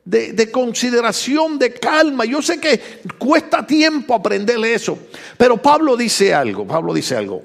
de, 0.06 0.32
de, 0.32 0.49
consideración, 0.49 1.60
de 1.60 1.73
calma. 1.73 2.23
Yo 2.23 2.41
sé 2.41 2.62
que 2.62 2.79
cuesta 3.17 3.67
tiempo 3.67 4.13
aprenderle 4.13 4.73
eso, 4.73 4.97
pero 5.38 5.58
Pablo 5.62 5.97
dice 5.97 6.34
algo, 6.34 6.65
Pablo 6.65 6.93
dice 6.93 7.17
algo. 7.17 7.43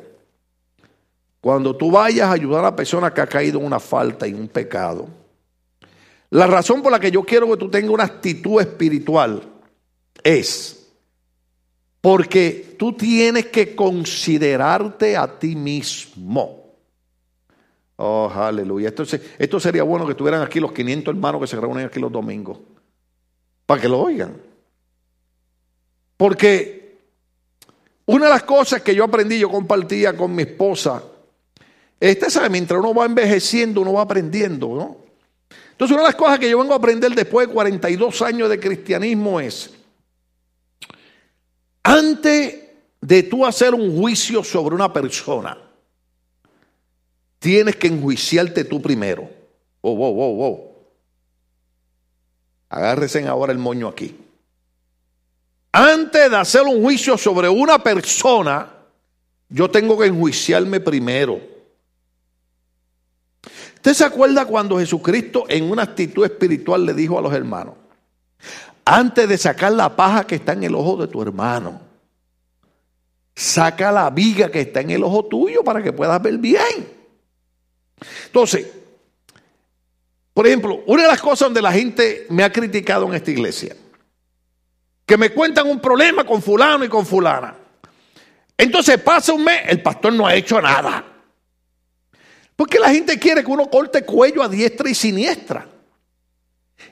Cuando 1.41 1.75
tú 1.75 1.91
vayas 1.91 2.29
a 2.29 2.33
ayudar 2.35 2.61
a 2.61 2.71
la 2.71 2.77
persona 2.77 3.13
que 3.13 3.21
ha 3.21 3.27
caído 3.27 3.59
en 3.59 3.67
una 3.67 3.81
falta 3.81 4.29
y 4.29 4.35
un 4.35 4.47
pecado, 4.47 5.09
la 6.31 6.47
razón 6.47 6.81
por 6.81 6.93
la 6.93 7.01
que 7.01 7.11
yo 7.11 7.25
quiero 7.25 7.51
que 7.51 7.57
tú 7.57 7.69
tengas 7.69 7.91
una 7.91 8.05
actitud 8.05 8.61
espiritual 8.61 9.43
es 10.23 10.78
porque 12.01 12.77
tú 12.79 12.93
tienes 12.93 13.47
que 13.47 13.75
considerarte 13.75 15.17
a 15.17 15.39
ti 15.39 15.57
mismo. 15.57 16.75
Oh, 17.97 18.31
aleluya. 18.33 18.93
Esto, 19.39 19.59
sería 19.59 19.83
bueno 19.83 20.07
que 20.07 20.13
estuvieran 20.13 20.43
aquí 20.43 20.61
los 20.61 20.73
500 20.73 21.15
hermanos 21.15 21.41
que 21.41 21.47
se 21.49 21.57
reúnen 21.57 21.87
aquí 21.87 21.99
los 21.99 22.13
domingos. 22.13 22.59
Para 23.67 23.81
que 23.81 23.89
lo 23.89 24.01
oigan. 24.01 24.41
Porque 26.17 26.99
una 28.07 28.27
de 28.27 28.31
las 28.31 28.45
cosas 28.45 28.83
que 28.83 28.95
yo 28.95 29.05
aprendí, 29.05 29.39
yo 29.39 29.51
compartía 29.51 30.17
con 30.17 30.35
mi 30.35 30.43
esposa, 30.43 31.03
esta 31.99 32.31
sabe, 32.31 32.51
mientras 32.51 32.79
uno 32.79 32.95
va 32.95 33.05
envejeciendo, 33.05 33.81
uno 33.81 33.95
va 33.95 34.03
aprendiendo, 34.03 34.69
¿no? 34.69 34.97
Entonces, 35.73 35.95
una 35.95 36.05
de 36.05 36.09
las 36.09 36.17
cosas 36.17 36.39
que 36.39 36.49
yo 36.49 36.59
vengo 36.59 36.73
a 36.73 36.77
aprender 36.77 37.13
después 37.13 37.49
de 37.49 37.55
42 37.55 38.23
años 38.23 38.49
de 38.49 38.61
cristianismo 38.61 39.41
es, 39.41 39.78
antes 41.89 42.55
de 43.01 43.23
tú 43.23 43.47
hacer 43.47 43.75
un 43.75 43.97
juicio 43.97 44.45
sobre 44.45 44.75
una 44.75 44.93
persona, 44.93 45.57
tienes 47.39 47.77
que 47.77 47.87
enjuiciarte 47.87 48.65
tú 48.65 48.83
primero. 48.83 49.31
Oh, 49.81 49.97
wow, 49.97 50.13
wow, 50.13 50.35
wow. 50.37 50.73
Agárrense 52.69 53.27
ahora 53.27 53.53
el 53.53 53.59
moño 53.59 53.89
aquí. 53.89 54.15
Antes 55.73 56.31
de 56.31 56.37
hacer 56.37 56.63
un 56.63 56.83
juicio 56.83 57.17
sobre 57.17 57.49
una 57.49 57.83
persona, 57.83 58.71
yo 59.49 59.71
tengo 59.71 59.99
que 59.99 60.09
enjuiciarme 60.09 60.81
primero. 60.81 61.41
¿Usted 63.77 63.95
se 63.95 64.05
acuerda 64.05 64.45
cuando 64.45 64.79
Jesucristo 64.79 65.47
en 65.49 65.71
una 65.71 65.85
actitud 65.85 66.23
espiritual 66.27 66.85
le 66.85 66.93
dijo 66.93 67.19
a 67.19 67.23
los 67.23 67.33
hermanos, 67.33 67.77
antes 68.89 69.29
de 69.29 69.37
sacar 69.37 69.73
la 69.73 69.95
paja 69.95 70.27
que 70.27 70.37
está 70.37 70.53
en 70.53 70.63
el 70.63 70.75
ojo 70.75 70.97
de 70.97 71.09
tu 71.09 71.21
hermano, 71.21 71.81
saca 73.35 73.93
la 73.93 74.09
viga 74.11 74.51
que 74.51 74.63
está 74.63 74.81
en 74.81 74.91
el 74.91 75.05
ojo 75.05 75.27
tuyo 75.27 75.63
para 75.63 75.83
que 75.83 75.93
puedas 75.93 76.21
ver 76.23 76.39
bien? 76.39 76.89
Entonces, 78.27 78.67
por 80.33 80.47
ejemplo, 80.47 80.83
una 80.87 81.03
de 81.03 81.09
las 81.09 81.21
cosas 81.21 81.47
donde 81.47 81.61
la 81.61 81.73
gente 81.73 82.27
me 82.31 82.45
ha 82.45 82.53
criticado 82.53 83.07
en 83.07 83.15
esta 83.15 83.31
iglesia, 83.31 83.77
que 85.05 85.17
me 85.17 85.31
cuentan 85.31 85.69
un 85.69 85.81
problema 85.81 86.25
con 86.25 86.41
fulano 86.41 86.85
y 86.85 86.89
con 86.89 87.05
fulana. 87.05 87.57
Entonces 88.57 89.01
pasa 89.01 89.33
un 89.33 89.45
mes, 89.45 89.63
el 89.67 89.83
pastor 89.83 90.13
no 90.13 90.27
ha 90.27 90.35
hecho 90.35 90.61
nada. 90.61 91.05
Porque 92.57 92.79
la 92.79 92.91
gente 92.91 93.19
quiere 93.19 93.45
que 93.45 93.51
uno 93.51 93.71
corte 93.71 94.05
cuello 94.05 94.43
a 94.43 94.49
diestra 94.49 94.89
y 94.91 94.95
siniestra. 94.95 95.67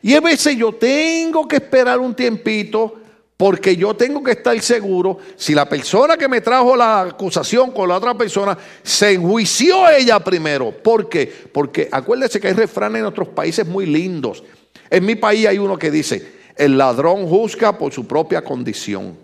Y 0.03 0.15
a 0.15 0.21
veces 0.21 0.57
yo 0.57 0.73
tengo 0.73 1.47
que 1.47 1.57
esperar 1.57 1.99
un 1.99 2.15
tiempito 2.15 3.01
porque 3.37 3.77
yo 3.77 3.95
tengo 3.95 4.23
que 4.23 4.33
estar 4.33 4.59
seguro 4.61 5.19
si 5.37 5.55
la 5.55 5.69
persona 5.69 6.17
que 6.17 6.29
me 6.29 6.41
trajo 6.41 6.75
la 6.75 7.03
acusación 7.03 7.71
con 7.71 7.89
la 7.89 7.97
otra 7.97 8.17
persona 8.17 8.57
se 8.83 9.13
enjuició 9.13 9.89
ella 9.91 10.21
primero. 10.21 10.73
¿Por 10.73 11.09
qué? 11.09 11.31
Porque 11.53 11.89
acuérdese 11.91 12.41
que 12.41 12.49
hay 12.49 12.55
refranes 12.55 13.01
en 13.01 13.07
otros 13.07 13.29
países 13.29 13.67
muy 13.67 13.87
lindos. 13.87 14.43
En 14.89 15.05
mi 15.05 15.17
país 15.17 15.47
hay 15.47 15.59
uno 15.59 15.79
que 15.79 15.91
dice, 15.91 16.35
el 16.57 16.79
ladrón 16.79 17.27
juzga 17.29 17.77
por 17.77 17.93
su 17.93 18.07
propia 18.07 18.43
condición. 18.43 19.17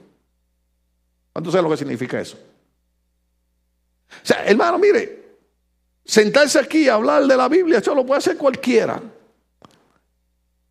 ¿Cuánto 1.33 1.51
sabe 1.51 1.63
lo 1.63 1.71
que 1.71 1.79
significa 1.79 2.21
eso? 2.21 2.37
O 4.11 4.27
sea, 4.27 4.45
hermano, 4.45 4.79
mire, 4.79 5.23
Sentarse 6.05 6.59
aquí 6.59 6.85
y 6.85 6.89
hablar 6.89 7.27
de 7.27 7.37
la 7.37 7.49
Biblia, 7.49 7.79
eso 7.79 7.95
lo 7.95 8.05
puede 8.05 8.19
hacer 8.19 8.37
cualquiera. 8.37 9.01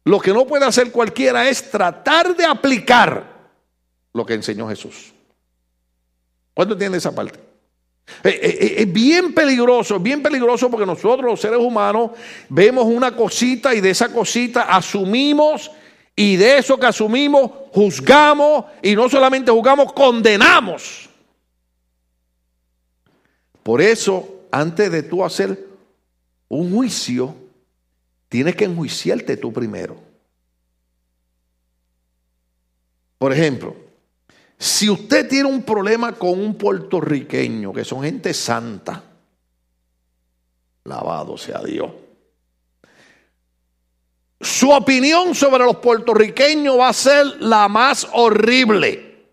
Lo 0.04 0.20
que 0.20 0.34
no 0.34 0.48
puede 0.48 0.66
hacer 0.66 0.92
cualquiera 0.92 1.48
es 1.48 1.70
tratar 1.70 2.36
de 2.36 2.46
aplicar 2.46 3.24
lo 4.14 4.26
que 4.26 4.34
enseñó 4.34 4.68
Jesús. 4.68 5.14
¿Cuánto 6.54 6.74
entiende 6.74 6.98
esa 6.98 7.14
parte? 7.14 7.40
Eh, 8.24 8.30
eh, 8.30 8.58
eh, 8.60 8.76
es 8.80 8.92
bien 8.92 9.34
peligroso, 9.34 10.00
bien 10.00 10.22
peligroso 10.22 10.70
porque 10.70 10.86
nosotros 10.86 11.32
los 11.32 11.40
seres 11.40 11.60
humanos 11.60 12.12
vemos 12.50 12.86
una 12.86 13.16
cosita 13.16 13.74
y 13.74 13.82
de 13.82 13.92
esa 13.92 14.12
cosita 14.12 14.64
asumimos 14.64 15.72
y 16.16 16.36
de 16.36 16.58
eso 16.58 16.78
que 16.78 16.88
asumimos 16.88 17.50
juzgamos 17.72 18.66
y 18.82 18.96
no 18.96 19.08
solamente 19.08 19.52
juzgamos, 19.52 19.94
condenamos. 19.94 21.10
Por 23.64 23.82
eso 23.82 24.42
antes 24.52 24.92
de 24.92 25.04
tú 25.04 25.24
hacer 25.24 25.68
un 26.50 26.74
juicio, 26.76 27.34
tienes 28.32 28.56
que 28.56 28.64
enjuiciarte 28.64 29.36
tú 29.36 29.52
primero. 29.52 30.02
Por 33.18 33.34
ejemplo, 33.34 33.76
si 34.58 34.90
usted 34.90 35.28
tiene 35.28 35.50
un 35.50 35.64
problema 35.64 36.14
con 36.14 36.40
un 36.40 36.56
puertorriqueño, 36.56 37.74
que 37.74 37.84
son 37.84 38.04
gente 38.04 38.34
santa, 38.34 39.04
lavado 40.86 41.38
sea 41.38 41.62
Dios, 41.62 41.92
su 44.40 44.72
opinión 44.72 45.36
sobre 45.36 45.66
los 45.66 45.76
puertorriqueños 45.76 46.80
va 46.80 46.88
a 46.88 46.94
ser 46.94 47.26
la 47.42 47.68
más 47.68 48.08
horrible. 48.14 49.26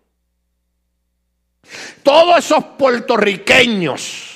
Todos 2.03 2.37
esos 2.39 2.65
puertorriqueños 2.77 4.29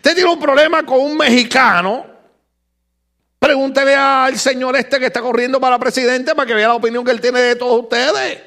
Usted 0.00 0.14
tiene 0.14 0.30
un 0.30 0.40
problema 0.40 0.82
con 0.82 0.98
un 0.98 1.14
mexicano. 1.14 2.06
Pregúntele 3.50 3.96
al 3.96 4.38
señor 4.38 4.76
este 4.76 5.00
que 5.00 5.06
está 5.06 5.20
corriendo 5.20 5.58
para 5.58 5.76
presidente 5.76 6.36
para 6.36 6.46
que 6.46 6.54
vea 6.54 6.68
la 6.68 6.74
opinión 6.76 7.04
que 7.04 7.10
él 7.10 7.20
tiene 7.20 7.40
de 7.40 7.56
todos 7.56 7.82
ustedes. 7.82 8.40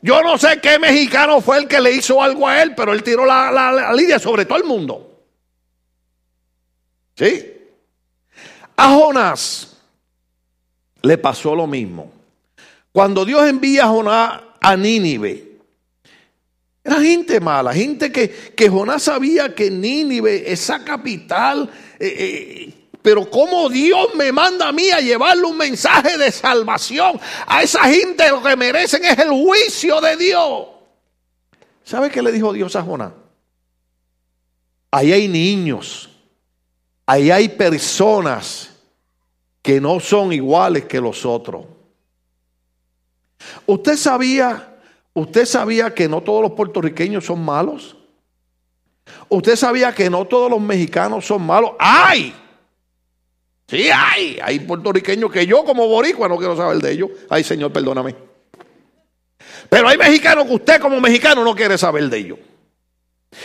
Yo 0.00 0.22
no 0.22 0.38
sé 0.38 0.58
qué 0.58 0.78
mexicano 0.78 1.42
fue 1.42 1.58
el 1.58 1.68
que 1.68 1.82
le 1.82 1.92
hizo 1.92 2.22
algo 2.22 2.48
a 2.48 2.62
él, 2.62 2.74
pero 2.74 2.94
él 2.94 3.02
tiró 3.02 3.26
la, 3.26 3.52
la, 3.52 3.92
lidia 3.92 4.18
sobre 4.18 4.46
todo 4.46 4.56
el 4.56 4.64
mundo. 4.64 5.22
¿Sí? 7.14 7.52
A 8.74 8.88
Jonás 8.94 9.76
le 11.02 11.18
pasó 11.18 11.54
lo 11.54 11.66
mismo. 11.66 12.10
Cuando 12.90 13.26
Dios 13.26 13.46
envía 13.46 13.84
a 13.84 13.88
Jonás 13.88 14.40
a 14.62 14.76
Nínive, 14.78 15.58
era 16.82 17.02
gente 17.02 17.38
mala, 17.38 17.74
gente 17.74 18.10
que, 18.10 18.30
que 18.30 18.70
Jonás 18.70 19.02
sabía 19.02 19.54
que 19.54 19.70
Nínive, 19.70 20.50
esa 20.50 20.82
capital, 20.82 21.68
eh, 22.00 22.14
eh, 22.18 22.77
pero 23.08 23.30
como 23.30 23.70
Dios 23.70 24.14
me 24.16 24.30
manda 24.32 24.68
a 24.68 24.72
mí 24.72 24.90
a 24.90 25.00
llevarle 25.00 25.44
un 25.44 25.56
mensaje 25.56 26.18
de 26.18 26.30
salvación 26.30 27.18
a 27.46 27.62
esa 27.62 27.84
gente, 27.84 28.28
lo 28.28 28.42
que 28.42 28.54
merecen 28.54 29.02
es 29.02 29.18
el 29.18 29.30
juicio 29.30 29.98
de 30.02 30.14
Dios. 30.18 30.66
¿Sabe 31.82 32.10
qué 32.10 32.20
le 32.20 32.30
dijo 32.30 32.52
Dios 32.52 32.76
a 32.76 32.82
Jonás? 32.82 33.12
Ahí 34.90 35.10
hay 35.10 35.26
niños, 35.26 36.10
ahí 37.06 37.30
hay 37.30 37.48
personas 37.48 38.74
que 39.62 39.80
no 39.80 40.00
son 40.00 40.34
iguales 40.34 40.84
que 40.84 41.00
los 41.00 41.24
otros. 41.24 41.64
Usted 43.64 43.96
sabía 43.96 44.76
¿Usted 45.14 45.46
sabía 45.46 45.94
que 45.94 46.10
no 46.10 46.20
todos 46.20 46.42
los 46.42 46.52
puertorriqueños 46.52 47.24
son 47.24 47.42
malos? 47.42 47.96
¿Usted 49.30 49.56
sabía 49.56 49.94
que 49.94 50.10
no 50.10 50.26
todos 50.26 50.50
los 50.50 50.60
mexicanos 50.60 51.24
son 51.24 51.40
malos? 51.46 51.70
¡Ay! 51.78 52.34
Sí, 53.68 53.90
hay. 53.92 54.38
Hay 54.42 54.60
puertorriqueños 54.60 55.30
que 55.30 55.46
yo 55.46 55.62
como 55.64 55.86
boricua 55.86 56.26
no 56.26 56.38
quiero 56.38 56.56
saber 56.56 56.78
de 56.78 56.90
ellos. 56.90 57.10
Ay, 57.28 57.44
Señor, 57.44 57.72
perdóname. 57.72 58.16
Pero 59.68 59.88
hay 59.88 59.98
mexicanos 59.98 60.46
que 60.46 60.54
usted 60.54 60.80
como 60.80 60.98
mexicano 61.00 61.44
no 61.44 61.54
quiere 61.54 61.76
saber 61.76 62.08
de 62.08 62.16
ellos. 62.16 62.38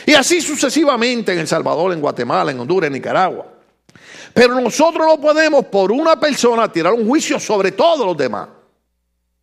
Y 0.06 0.14
así 0.14 0.40
sucesivamente 0.40 1.34
en 1.34 1.40
El 1.40 1.48
Salvador, 1.48 1.92
en 1.92 2.00
Guatemala, 2.00 2.52
en 2.52 2.60
Honduras, 2.60 2.88
en 2.88 2.94
Nicaragua. 2.94 3.48
Pero 4.34 4.60
nosotros 4.60 5.06
no 5.06 5.20
podemos 5.20 5.66
por 5.66 5.92
una 5.92 6.18
persona 6.18 6.72
tirar 6.72 6.94
un 6.94 7.06
juicio 7.06 7.38
sobre 7.38 7.74
todos 7.74 8.06
los 8.06 8.16
demás. 8.16 8.48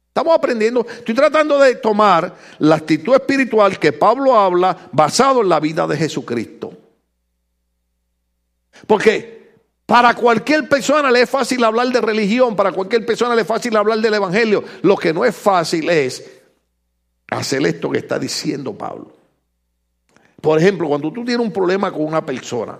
Estamos 0.08 0.34
aprendiendo, 0.34 0.84
estoy 0.88 1.14
tratando 1.14 1.58
de 1.58 1.76
tomar 1.76 2.34
la 2.58 2.76
actitud 2.76 3.14
espiritual 3.14 3.78
que 3.78 3.92
Pablo 3.92 4.34
habla 4.34 4.88
basado 4.90 5.42
en 5.42 5.48
la 5.50 5.60
vida 5.60 5.86
de 5.86 5.96
Jesucristo. 5.96 6.72
Porque 8.86 9.39
para 9.90 10.14
cualquier 10.14 10.68
persona 10.68 11.10
le 11.10 11.22
es 11.22 11.28
fácil 11.28 11.64
hablar 11.64 11.88
de 11.88 12.00
religión, 12.00 12.54
para 12.54 12.70
cualquier 12.70 13.04
persona 13.04 13.34
le 13.34 13.42
es 13.42 13.46
fácil 13.48 13.76
hablar 13.76 13.98
del 13.98 14.14
Evangelio. 14.14 14.62
Lo 14.82 14.96
que 14.96 15.12
no 15.12 15.24
es 15.24 15.34
fácil 15.34 15.90
es 15.90 16.30
hacer 17.28 17.66
esto 17.66 17.90
que 17.90 17.98
está 17.98 18.16
diciendo 18.16 18.72
Pablo. 18.72 19.10
Por 20.40 20.60
ejemplo, 20.60 20.86
cuando 20.86 21.12
tú 21.12 21.24
tienes 21.24 21.44
un 21.44 21.52
problema 21.52 21.90
con 21.90 22.04
una 22.04 22.24
persona, 22.24 22.78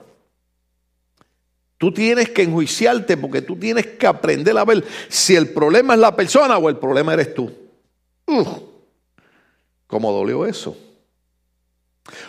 Tú 1.79 1.94
tienes 1.94 2.29
que 2.29 2.42
enjuiciarte 2.42 3.16
porque 3.16 3.40
tú 3.40 3.57
tienes 3.57 3.87
que 3.87 4.07
aprender 4.07 4.57
a 4.59 4.66
ver 4.66 4.85
si 5.09 5.35
el 5.35 5.49
problema 5.49 5.94
es 5.94 6.01
la 6.01 6.14
persona 6.14 6.59
o 6.59 6.68
el 6.68 6.77
problema 6.77 7.14
eres 7.14 7.33
tú. 7.33 7.51
Uf, 8.27 8.49
¿Cómo 9.87 10.12
dolió 10.12 10.44
eso? 10.44 10.77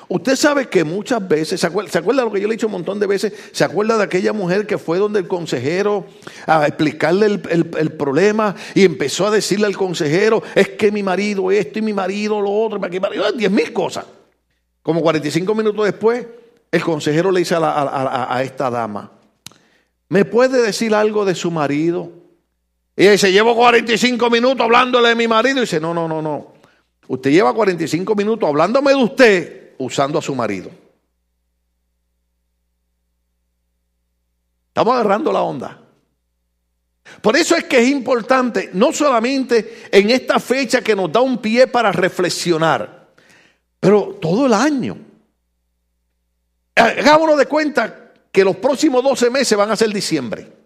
Usted 0.08 0.36
sabe 0.36 0.68
que 0.68 0.84
muchas 0.84 1.28
veces, 1.28 1.60
¿se 1.60 1.68
acuerda, 1.68 2.24
lo 2.24 2.32
que 2.32 2.42
yo 2.42 2.48
le 2.48 2.54
he 2.54 2.58
dicho 2.58 2.68
un 2.68 2.74
montón 2.74 3.00
de 3.00 3.08
veces? 3.08 3.34
¿Se 3.52 3.64
acuerda 3.64 3.98
de 3.98 4.04
aquella 4.04 4.34
mujer 4.34 4.66
que 4.66 4.78
fue 4.78 4.98
donde 4.98 5.20
el 5.20 5.28
consejero 5.28 6.06
a 6.46 6.68
explicarle 6.68 7.42
el, 7.50 7.92
problema 7.92 8.56
y 8.76 8.86
empezó 8.86 9.28
a 9.28 9.32
decirle 9.32 9.68
al 9.68 9.78
consejero, 9.78 10.42
es 10.56 10.70
que 10.70 10.92
mi 10.92 11.04
marido 11.04 11.52
esto 11.52 11.80
y 11.80 11.82
mi 11.82 11.94
marido 11.94 12.42
lo 12.42 12.52
otro, 12.52 12.80
mi 12.80 13.00
marido, 13.00 13.32
diez 13.32 13.52
mil 13.52 13.74
cosas. 13.74 14.06
Como 14.82 15.02
45 15.02 15.54
minutos 15.54 15.86
después, 15.86 16.26
el 16.72 16.84
consejero 16.84 17.32
le 17.32 17.40
dice 17.40 17.56
a, 17.56 18.36
a 18.36 18.44
esta 18.44 18.70
dama, 18.70 19.12
¿Me 20.12 20.26
puede 20.26 20.62
decir 20.62 20.94
algo 20.94 21.24
de 21.24 21.34
su 21.34 21.50
marido? 21.52 22.12
Y 22.98 23.08
dice, 23.08 23.32
llevo 23.32 23.56
45 23.56 24.30
minutos 24.30 24.60
hablándole 24.60 25.08
de 25.08 25.16
mi 25.16 25.26
marido. 25.26 25.60
Y 25.60 25.62
dice, 25.62 25.80
no, 25.80 25.94
no, 25.94 26.06
no, 26.06 26.22
no. 26.22 26.48
Usted 27.08 27.32
lleva 27.32 27.54
45 27.54 28.14
minutos 28.14 28.50
hablándome 28.50 28.92
de 28.92 28.98
usted 28.98 29.61
usando 29.82 30.20
a 30.20 30.22
su 30.22 30.34
marido. 30.36 30.72
Estamos 34.68 34.94
agarrando 34.94 35.32
la 35.32 35.42
onda. 35.42 35.82
Por 37.22 37.36
eso 37.36 37.56
es 37.56 37.66
que 37.66 37.80
es 37.80 37.90
importante, 37.90 38.70
no 38.74 38.94
solamente 38.94 39.90
en 39.92 40.10
esta 40.10 40.40
fecha 40.40 40.82
que 40.82 40.96
nos 40.96 41.12
da 41.12 41.20
un 41.20 41.40
pie 41.40 41.68
para 41.68 41.92
reflexionar, 41.92 43.10
pero 43.80 44.18
todo 44.22 44.46
el 44.46 44.54
año. 44.54 44.98
Hagámonos 46.76 47.38
de 47.38 47.48
cuenta 47.48 48.14
que 48.32 48.46
los 48.46 48.56
próximos 48.56 49.04
12 49.04 49.30
meses 49.30 49.58
van 49.58 49.72
a 49.72 49.76
ser 49.76 49.92
diciembre. 49.92 50.61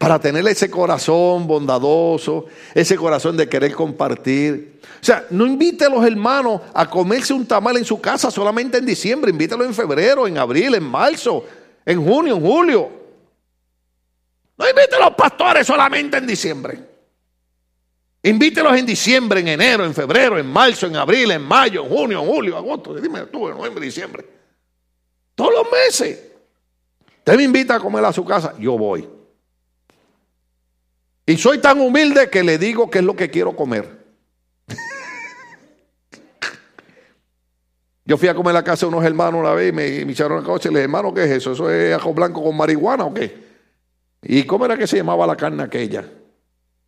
Para 0.00 0.18
tener 0.18 0.48
ese 0.48 0.70
corazón 0.70 1.46
bondadoso, 1.46 2.46
ese 2.74 2.96
corazón 2.96 3.36
de 3.36 3.50
querer 3.50 3.74
compartir. 3.74 4.80
O 4.82 5.04
sea, 5.04 5.26
no 5.28 5.44
invite 5.44 5.84
a 5.84 5.90
los 5.90 6.02
hermanos 6.06 6.62
a 6.72 6.88
comerse 6.88 7.34
un 7.34 7.46
tamal 7.46 7.76
en 7.76 7.84
su 7.84 8.00
casa 8.00 8.30
solamente 8.30 8.78
en 8.78 8.86
diciembre. 8.86 9.30
Invítalo 9.30 9.62
en 9.62 9.74
febrero, 9.74 10.26
en 10.26 10.38
abril, 10.38 10.74
en 10.74 10.84
marzo, 10.84 11.44
en 11.84 12.02
junio, 12.02 12.36
en 12.36 12.40
julio. 12.40 12.90
No 14.56 14.66
invite 14.66 14.96
a 14.96 15.00
los 15.00 15.14
pastores 15.14 15.66
solamente 15.66 16.16
en 16.16 16.26
diciembre. 16.26 16.78
Invítelos 18.22 18.78
en 18.78 18.86
diciembre, 18.86 19.40
en 19.40 19.48
enero, 19.48 19.84
en 19.84 19.92
febrero, 19.92 20.38
en 20.38 20.46
marzo, 20.46 20.86
en 20.86 20.96
abril, 20.96 21.30
en 21.30 21.42
mayo, 21.42 21.84
en 21.84 21.90
junio, 21.90 22.22
en 22.22 22.26
julio, 22.26 22.56
agosto. 22.56 22.94
Dime 22.94 23.18
en 23.18 23.28
noviembre, 23.30 23.84
diciembre. 23.84 24.24
Todos 25.34 25.52
los 25.52 25.66
meses. 25.70 26.18
Usted 27.18 27.36
me 27.36 27.42
invita 27.42 27.74
a 27.74 27.80
comer 27.80 28.02
a 28.02 28.14
su 28.14 28.24
casa, 28.24 28.54
yo 28.58 28.78
voy. 28.78 29.19
Y 31.30 31.36
soy 31.36 31.58
tan 31.58 31.80
humilde 31.80 32.28
que 32.28 32.42
le 32.42 32.58
digo 32.58 32.90
qué 32.90 32.98
es 32.98 33.04
lo 33.04 33.14
que 33.14 33.30
quiero 33.30 33.54
comer. 33.54 33.88
Yo 38.04 38.18
fui 38.18 38.26
a 38.26 38.34
comer 38.34 38.50
a 38.50 38.54
la 38.54 38.64
casa 38.64 38.86
de 38.86 38.92
unos 38.92 39.04
hermanos 39.04 39.38
una 39.38 39.52
vez 39.52 39.68
y 39.68 39.72
me, 39.72 40.10
echaron 40.10 40.42
a 40.42 40.44
coche 40.44 40.68
y 40.68 40.72
le 40.72 40.80
dije, 40.80 40.86
hermano, 40.86 41.14
¿qué 41.14 41.22
es 41.22 41.30
eso? 41.30 41.52
¿Eso 41.52 41.70
es 41.70 41.94
ajo 41.94 42.12
blanco 42.12 42.42
con 42.42 42.56
marihuana 42.56 43.04
o 43.04 43.14
qué? 43.14 43.44
¿Y 44.22 44.42
cómo 44.42 44.64
era 44.64 44.76
que 44.76 44.88
se 44.88 44.96
llamaba 44.96 45.24
la 45.24 45.36
carne 45.36 45.62
aquella? 45.62 46.04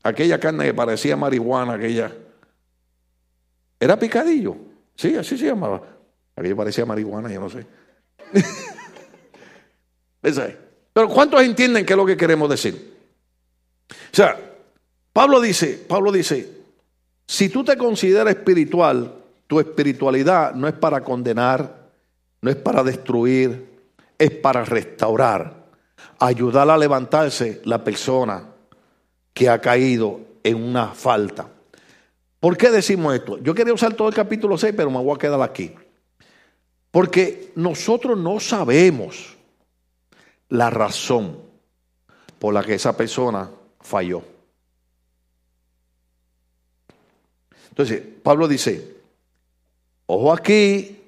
Aquella 0.03 0.41
carne 0.41 0.65
que 0.65 0.75
parecía 0.75 1.17
marihuana, 1.17 1.75
aquella. 1.75 2.13
Era 3.79 3.97
picadillo. 3.97 4.57
Sí, 4.97 5.15
así 5.15 5.39
se 5.39 5.47
llamaba. 5.47 5.83
Aquello 6.35 6.57
parecía 6.57 6.85
marihuana, 6.85 7.31
yo 7.31 7.43
no 7.43 7.49
sé. 7.49 7.65
Pero 10.93 11.09
¿cuántos 11.09 11.41
entienden 11.43 11.87
qué 11.87 11.93
es 11.93 11.97
lo 11.97 12.05
que 12.05 12.17
queremos 12.17 12.51
decir? 12.51 12.92
O 14.13 14.17
sea, 14.17 14.39
Pablo 15.13 15.41
dice, 15.41 15.83
Pablo 15.89 16.13
dice, 16.13 16.51
si 17.27 17.49
tú 17.49 17.65
te 17.65 17.79
consideras 17.79 18.35
espiritual, 18.35 19.15
tu 19.47 19.59
espiritualidad 19.59 20.55
no 20.55 20.69
es 20.69 20.75
para 20.75 21.03
condenar, 21.03 21.89
no 22.43 22.51
es 22.51 22.57
para 22.57 22.83
destruir, 22.83 23.81
es 24.19 24.31
para 24.31 24.65
restaurar, 24.67 25.65
ayudar 26.19 26.69
a 26.69 26.77
levantarse 26.77 27.63
la 27.65 27.83
persona 27.83 28.49
que 29.33 29.49
ha 29.49 29.61
caído 29.61 30.21
en 30.45 30.63
una 30.63 30.89
falta. 30.89 31.49
¿Por 32.39 32.59
qué 32.59 32.71
decimos 32.71 33.15
esto? 33.15 33.39
Yo 33.39 33.55
quería 33.55 33.73
usar 33.73 33.95
todo 33.95 34.09
el 34.09 34.15
capítulo 34.15 34.59
6, 34.59 34.75
pero 34.77 34.91
me 34.91 34.99
voy 34.99 35.15
a 35.15 35.19
quedar 35.19 35.41
aquí. 35.41 35.73
Porque 36.91 37.53
nosotros 37.55 38.19
no 38.19 38.41
sabemos 38.41 39.37
la 40.51 40.69
razón 40.69 41.39
por 42.39 42.53
la 42.53 42.63
que 42.63 42.75
esa 42.75 42.95
persona 42.95 43.49
falló. 43.83 44.23
Entonces, 47.69 48.03
Pablo 48.23 48.49
dice, 48.49 48.97
ojo 50.07 50.33
aquí, 50.33 51.01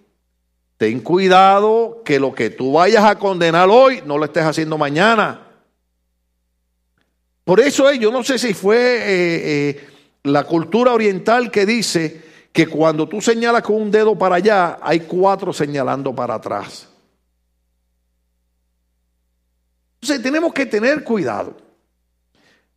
ten 0.77 1.01
cuidado 1.01 2.03
que 2.05 2.19
lo 2.19 2.35
que 2.35 2.51
tú 2.51 2.73
vayas 2.73 3.05
a 3.05 3.19
condenar 3.19 3.69
hoy 3.69 4.03
no 4.07 4.19
lo 4.19 4.25
estés 4.25 4.45
haciendo 4.45 4.79
mañana. 4.79 5.41
Por 7.45 7.61
eso 7.61 7.93
yo 7.93 8.11
no 8.11 8.23
sé 8.23 8.39
si 8.39 8.55
fue 8.55 8.79
eh, 8.79 9.69
eh, 9.69 9.89
la 10.23 10.45
cultura 10.45 10.93
oriental 10.93 11.51
que 11.51 11.67
dice 11.67 12.23
que 12.51 12.67
cuando 12.67 13.07
tú 13.07 13.21
señalas 13.21 13.63
con 13.63 13.77
un 13.77 13.91
dedo 13.91 14.17
para 14.17 14.37
allá, 14.37 14.79
hay 14.81 15.01
cuatro 15.01 15.53
señalando 15.53 16.15
para 16.15 16.37
atrás. 16.37 16.89
Entonces 20.01 20.23
tenemos 20.23 20.53
que 20.53 20.65
tener 20.65 21.05
cuidado. 21.05 21.64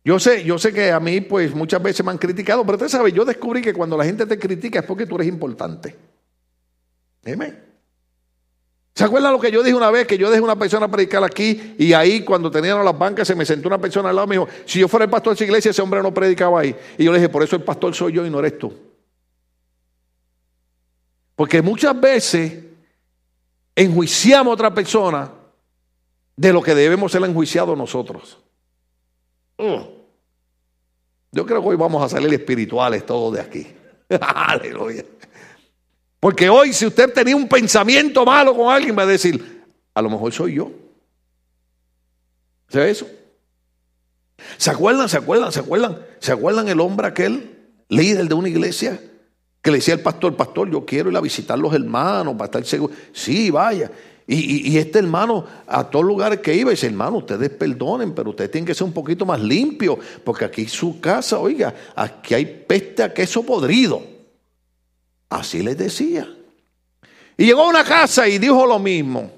Yo 0.08 0.18
sé, 0.18 0.42
yo 0.42 0.56
sé 0.56 0.72
que 0.72 0.90
a 0.90 0.98
mí 1.00 1.20
pues 1.20 1.54
muchas 1.54 1.82
veces 1.82 2.02
me 2.02 2.10
han 2.10 2.16
criticado, 2.16 2.64
pero 2.64 2.76
usted 2.76 2.88
sabe, 2.88 3.12
yo 3.12 3.26
descubrí 3.26 3.60
que 3.60 3.74
cuando 3.74 3.94
la 3.94 4.06
gente 4.06 4.24
te 4.24 4.38
critica 4.38 4.78
es 4.78 4.86
porque 4.86 5.04
tú 5.04 5.16
eres 5.16 5.28
importante. 5.28 5.94
Amén. 7.26 7.62
¿Se 8.94 9.04
acuerdan 9.04 9.34
lo 9.34 9.38
que 9.38 9.50
yo 9.50 9.62
dije 9.62 9.76
una 9.76 9.90
vez? 9.90 10.06
Que 10.06 10.16
yo 10.16 10.30
dejé 10.30 10.40
una 10.40 10.58
persona 10.58 10.90
predicar 10.90 11.22
aquí 11.22 11.74
y 11.78 11.92
ahí 11.92 12.24
cuando 12.24 12.50
tenían 12.50 12.82
las 12.82 12.98
bancas 12.98 13.28
se 13.28 13.34
me 13.34 13.44
sentó 13.44 13.68
una 13.68 13.76
persona 13.76 14.08
al 14.08 14.16
lado 14.16 14.24
y 14.24 14.30
me 14.30 14.34
dijo, 14.36 14.48
si 14.64 14.78
yo 14.80 14.88
fuera 14.88 15.04
el 15.04 15.10
pastor 15.10 15.32
de 15.32 15.34
esa 15.34 15.44
iglesia, 15.44 15.72
ese 15.72 15.82
hombre 15.82 16.02
no 16.02 16.14
predicaba 16.14 16.60
ahí. 16.60 16.74
Y 16.96 17.04
yo 17.04 17.12
le 17.12 17.18
dije, 17.18 17.28
por 17.28 17.42
eso 17.42 17.56
el 17.56 17.62
pastor 17.62 17.94
soy 17.94 18.14
yo 18.14 18.24
y 18.24 18.30
no 18.30 18.38
eres 18.38 18.58
tú. 18.58 18.72
Porque 21.36 21.60
muchas 21.60 22.00
veces 22.00 22.64
enjuiciamos 23.76 24.52
a 24.52 24.54
otra 24.54 24.72
persona 24.72 25.30
de 26.34 26.50
lo 26.50 26.62
que 26.62 26.74
debemos 26.74 27.12
ser 27.12 27.22
enjuiciados 27.24 27.76
nosotros. 27.76 28.38
Mm. 29.58 29.97
Yo 31.32 31.44
creo 31.44 31.60
que 31.60 31.68
hoy 31.68 31.76
vamos 31.76 32.02
a 32.02 32.08
salir 32.08 32.32
espirituales 32.32 33.04
todos 33.04 33.34
de 33.34 33.40
aquí. 33.40 33.66
Aleluya. 34.20 35.04
Porque 36.20 36.48
hoy 36.48 36.72
si 36.72 36.86
usted 36.86 37.12
tenía 37.12 37.36
un 37.36 37.48
pensamiento 37.48 38.24
malo 38.24 38.56
con 38.56 38.72
alguien 38.72 38.96
va 38.96 39.02
a 39.02 39.06
decir, 39.06 39.64
a 39.94 40.02
lo 40.02 40.10
mejor 40.10 40.32
soy 40.32 40.54
yo. 40.54 40.70
¿Se 42.68 42.90
eso? 42.90 43.06
¿Se 44.56 44.70
acuerdan? 44.70 45.08
¿Se 45.08 45.16
acuerdan? 45.16 45.52
¿Se 45.52 45.60
acuerdan? 45.60 45.98
¿Se 46.18 46.32
acuerdan 46.32 46.68
el 46.68 46.80
hombre 46.80 47.06
aquel, 47.06 47.56
líder 47.88 48.28
de 48.28 48.34
una 48.34 48.48
iglesia, 48.48 49.00
que 49.62 49.70
le 49.70 49.78
decía 49.78 49.94
al 49.94 50.00
pastor, 50.00 50.36
pastor, 50.36 50.70
yo 50.70 50.84
quiero 50.84 51.10
ir 51.10 51.16
a 51.16 51.20
visitar 51.20 51.58
los 51.58 51.74
hermanos 51.74 52.34
para 52.34 52.46
estar 52.46 52.64
seguro? 52.64 52.92
Sí, 53.12 53.50
vaya. 53.50 53.90
Y, 54.30 54.76
este 54.76 54.98
hermano, 54.98 55.46
a 55.66 55.88
todos 55.88 56.04
lugares 56.04 56.40
que 56.40 56.54
iba, 56.54 56.70
dice, 56.70 56.86
hermano, 56.86 57.16
ustedes 57.16 57.48
perdonen, 57.48 58.14
pero 58.14 58.28
ustedes 58.28 58.50
tienen 58.50 58.66
que 58.66 58.74
ser 58.74 58.84
un 58.84 58.92
poquito 58.92 59.24
más 59.24 59.40
limpios, 59.40 59.98
porque 60.22 60.44
aquí 60.44 60.66
su 60.66 61.00
casa, 61.00 61.38
oiga, 61.38 61.74
aquí 61.96 62.34
hay 62.34 62.44
peste 62.44 63.02
a 63.02 63.14
queso 63.14 63.42
podrido. 63.42 64.02
Así 65.30 65.62
les 65.62 65.78
decía. 65.78 66.30
Y 67.38 67.46
llegó 67.46 67.62
a 67.62 67.68
una 67.68 67.84
casa 67.84 68.28
y 68.28 68.36
dijo 68.36 68.66
lo 68.66 68.78
mismo. 68.78 69.30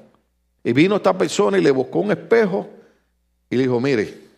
Y 0.65 0.73
vino 0.73 0.97
esta 0.97 1.17
persona 1.17 1.57
y 1.57 1.63
le 1.63 1.71
buscó 1.71 2.01
un 2.01 2.11
espejo 2.11 2.69
y 3.49 3.55
le 3.55 3.63
dijo, 3.63 3.81
mire, 3.81 4.30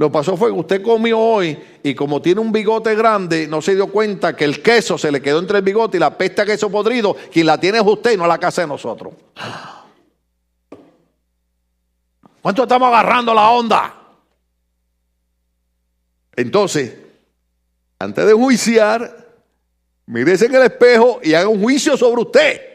lo 0.00 0.10
pasó 0.10 0.34
fue 0.34 0.50
que 0.50 0.58
usted 0.58 0.82
comió 0.82 1.18
hoy 1.18 1.58
y 1.82 1.94
como 1.94 2.22
tiene 2.22 2.40
un 2.40 2.50
bigote 2.50 2.94
grande, 2.94 3.46
no 3.46 3.60
se 3.60 3.74
dio 3.74 3.88
cuenta 3.88 4.34
que 4.34 4.46
el 4.46 4.62
queso 4.62 4.96
se 4.96 5.12
le 5.12 5.20
quedó 5.20 5.38
entre 5.38 5.58
el 5.58 5.62
bigote 5.62 5.98
y 5.98 6.00
la 6.00 6.16
peste 6.16 6.40
a 6.40 6.46
queso 6.46 6.70
podrido, 6.70 7.14
quien 7.30 7.44
la 7.44 7.60
tiene 7.60 7.80
es 7.80 7.84
usted 7.86 8.12
y 8.12 8.16
no 8.16 8.26
la 8.26 8.38
casa 8.38 8.62
de 8.62 8.68
nosotros. 8.68 9.12
¿Cuánto 12.40 12.62
estamos 12.62 12.88
agarrando 12.88 13.34
la 13.34 13.50
onda? 13.50 13.94
Entonces, 16.34 16.96
antes 17.98 18.24
de 18.24 18.32
juiciar, 18.32 19.28
mírese 20.06 20.46
en 20.46 20.54
el 20.54 20.62
espejo 20.62 21.20
y 21.22 21.34
haga 21.34 21.48
un 21.48 21.60
juicio 21.60 21.98
sobre 21.98 22.22
usted. 22.22 22.69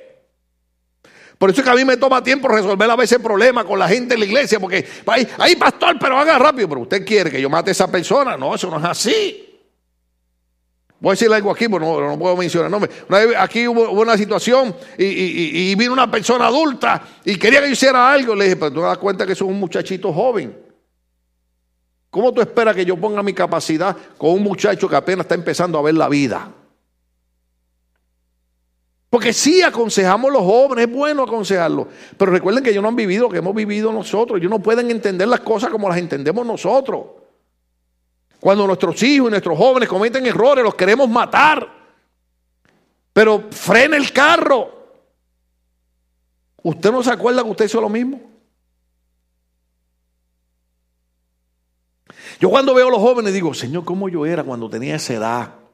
Por 1.46 1.52
eso 1.52 1.62
es 1.62 1.66
que 1.66 1.72
a 1.72 1.76
mí 1.76 1.86
me 1.86 1.96
toma 1.98 2.24
tiempo 2.24 2.48
resolver 2.48 2.90
a 2.90 2.96
veces 2.96 3.20
problemas 3.20 3.66
con 3.66 3.78
la 3.78 3.88
gente 3.88 4.16
en 4.16 4.20
la 4.20 4.26
iglesia, 4.26 4.60
porque 4.60 4.84
ahí, 5.38 5.56
pastor, 5.56 5.96
pero 6.00 6.18
haga 6.18 6.40
rápido, 6.40 6.68
pero 6.68 6.82
usted 6.82 7.06
quiere 7.06 7.30
que 7.30 7.40
yo 7.40 7.52
mate 7.52 7.70
a 7.70 7.74
esa 7.74 7.88
persona. 7.88 8.36
No, 8.36 8.56
eso 8.56 8.68
no 8.72 8.80
es 8.80 8.84
así. 8.84 9.60
Voy 11.00 11.12
a 11.12 11.14
decir 11.14 11.32
algo 11.32 11.52
aquí, 11.52 11.68
pero 11.70 12.10
no, 12.10 12.18
puedo 12.18 12.36
mencionar 12.36 12.72
nombre. 12.72 12.90
Aquí 13.38 13.68
hubo, 13.68 13.92
una 13.92 14.18
situación 14.18 14.76
y, 14.98 15.76
vino 15.76 15.94
una 15.94 16.10
persona 16.10 16.48
adulta 16.48 17.04
y 17.24 17.36
quería 17.36 17.62
que 17.62 17.68
yo 17.68 17.74
hiciera 17.74 18.12
algo. 18.12 18.34
Le 18.34 18.46
dije, 18.46 18.56
pero 18.56 18.72
tú 18.72 18.80
te 18.80 18.88
das 18.88 18.98
cuenta 18.98 19.28
que 19.28 19.34
es 19.34 19.42
un 19.42 19.60
muchachito 19.60 20.12
joven. 20.12 20.58
¿Cómo 22.10 22.34
tú 22.34 22.42
esperas 22.42 22.76
que 22.76 22.86
yo 22.86 22.98
ponga 22.98 23.22
mi 23.22 23.34
capacidad 23.34 23.96
con 24.18 24.32
un 24.32 24.42
muchacho 24.42 24.90
que 24.90 24.96
apenas 24.96 25.26
está 25.26 25.36
empezando 25.36 25.78
a 25.78 25.84
ver 25.84 25.94
la 25.94 26.10
vida? 26.10 26.52
Porque 29.16 29.32
sí 29.32 29.62
aconsejamos 29.62 30.30
a 30.30 30.34
los 30.34 30.42
jóvenes, 30.42 30.88
es 30.88 30.94
bueno 30.94 31.24
aconsejarlos. 31.24 31.88
Pero 32.18 32.34
recuerden 32.34 32.62
que 32.62 32.72
ellos 32.72 32.82
no 32.82 32.90
han 32.90 32.98
vivido 32.98 33.24
lo 33.24 33.30
que 33.30 33.38
hemos 33.38 33.56
vivido 33.56 33.94
nosotros. 33.94 34.38
Ellos 34.38 34.52
no 34.52 34.60
pueden 34.60 34.92
entender 34.92 35.26
las 35.26 35.40
cosas 35.40 35.70
como 35.70 35.88
las 35.88 36.00
entendemos 36.00 36.46
nosotros. 36.46 37.06
Cuando 38.42 38.68
nuestros 38.68 39.02
hijos 39.04 39.30
y 39.30 39.32
nuestros 39.32 39.58
jóvenes 39.58 39.88
cometen 39.88 40.26
errores, 40.26 40.66
los 40.66 40.76
queremos 40.76 41.08
matar. 41.08 41.66
Pero 43.14 43.46
frena 43.52 43.96
el 43.96 44.12
carro. 44.12 44.90
¿Usted 46.62 46.92
no 46.92 47.02
se 47.02 47.12
acuerda 47.12 47.42
que 47.42 47.52
usted 47.52 47.66
hizo 47.68 47.80
lo 47.80 47.88
mismo? 47.88 48.20
Yo 52.42 52.50
cuando 52.50 52.74
veo 52.74 52.90
a 52.90 52.92
los 52.92 53.00
jóvenes 53.00 53.32
digo, 53.32 53.54
Señor, 53.54 53.86
¿cómo 53.86 54.10
yo 54.10 54.26
era 54.26 54.44
cuando 54.44 54.70
tenía 54.70 54.98
esa 54.98 55.14
edad? 55.14 55.65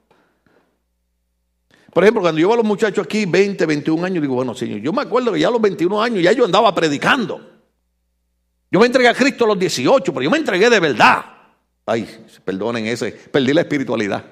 Por 1.93 2.03
ejemplo, 2.03 2.21
cuando 2.21 2.39
yo 2.39 2.47
veo 2.47 2.53
a 2.53 2.57
los 2.57 2.65
muchachos 2.65 3.05
aquí, 3.05 3.25
20, 3.25 3.65
21 3.65 4.05
años, 4.05 4.21
digo, 4.21 4.35
bueno, 4.35 4.55
Señor, 4.55 4.79
yo 4.79 4.93
me 4.93 5.01
acuerdo 5.01 5.33
que 5.33 5.39
ya 5.39 5.49
a 5.49 5.51
los 5.51 5.61
21 5.61 6.01
años 6.01 6.23
ya 6.23 6.31
yo 6.31 6.45
andaba 6.45 6.73
predicando. 6.73 7.41
Yo 8.71 8.79
me 8.79 8.85
entregué 8.85 9.09
a 9.09 9.13
Cristo 9.13 9.43
a 9.43 9.47
los 9.49 9.59
18, 9.59 10.13
pero 10.13 10.23
yo 10.23 10.31
me 10.31 10.37
entregué 10.37 10.69
de 10.69 10.79
verdad. 10.79 11.25
Ay, 11.85 12.07
perdonen 12.45 12.87
ese, 12.87 13.11
perdí 13.11 13.53
la 13.53 13.61
espiritualidad. 13.61 14.23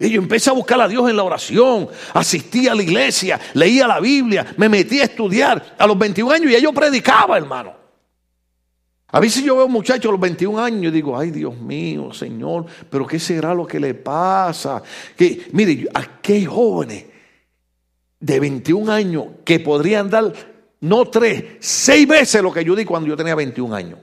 Y 0.00 0.10
yo 0.10 0.20
empecé 0.20 0.50
a 0.50 0.52
buscar 0.52 0.80
a 0.80 0.88
Dios 0.88 1.08
en 1.08 1.16
la 1.16 1.22
oración, 1.22 1.88
asistí 2.12 2.66
a 2.66 2.74
la 2.74 2.82
iglesia, 2.82 3.40
leía 3.54 3.86
la 3.86 4.00
Biblia, 4.00 4.52
me 4.56 4.68
metí 4.68 5.00
a 5.00 5.04
estudiar. 5.04 5.76
A 5.78 5.86
los 5.86 5.96
21 5.96 6.32
años 6.32 6.50
ya 6.50 6.58
yo 6.58 6.72
predicaba, 6.72 7.36
hermano. 7.36 7.83
A 9.14 9.20
veces 9.20 9.44
yo 9.44 9.54
veo 9.54 9.68
muchachos 9.68 10.08
a 10.08 10.10
los 10.10 10.20
21 10.20 10.58
años 10.58 10.90
y 10.92 10.96
digo, 10.96 11.16
ay 11.16 11.30
Dios 11.30 11.56
mío, 11.56 12.12
Señor, 12.12 12.66
pero 12.90 13.06
¿qué 13.06 13.20
será 13.20 13.54
lo 13.54 13.64
que 13.64 13.78
le 13.78 13.94
pasa? 13.94 14.82
Que, 15.16 15.46
mire, 15.52 15.86
aquí 15.94 16.44
jóvenes 16.44 17.04
de 18.18 18.40
21 18.40 18.90
años 18.90 19.26
que 19.44 19.60
podrían 19.60 20.10
dar 20.10 20.32
no 20.80 21.04
tres, 21.04 21.44
seis 21.60 22.08
veces 22.08 22.42
lo 22.42 22.52
que 22.52 22.64
yo 22.64 22.74
di 22.74 22.84
cuando 22.84 23.08
yo 23.08 23.16
tenía 23.16 23.36
21 23.36 23.72
años. 23.72 24.00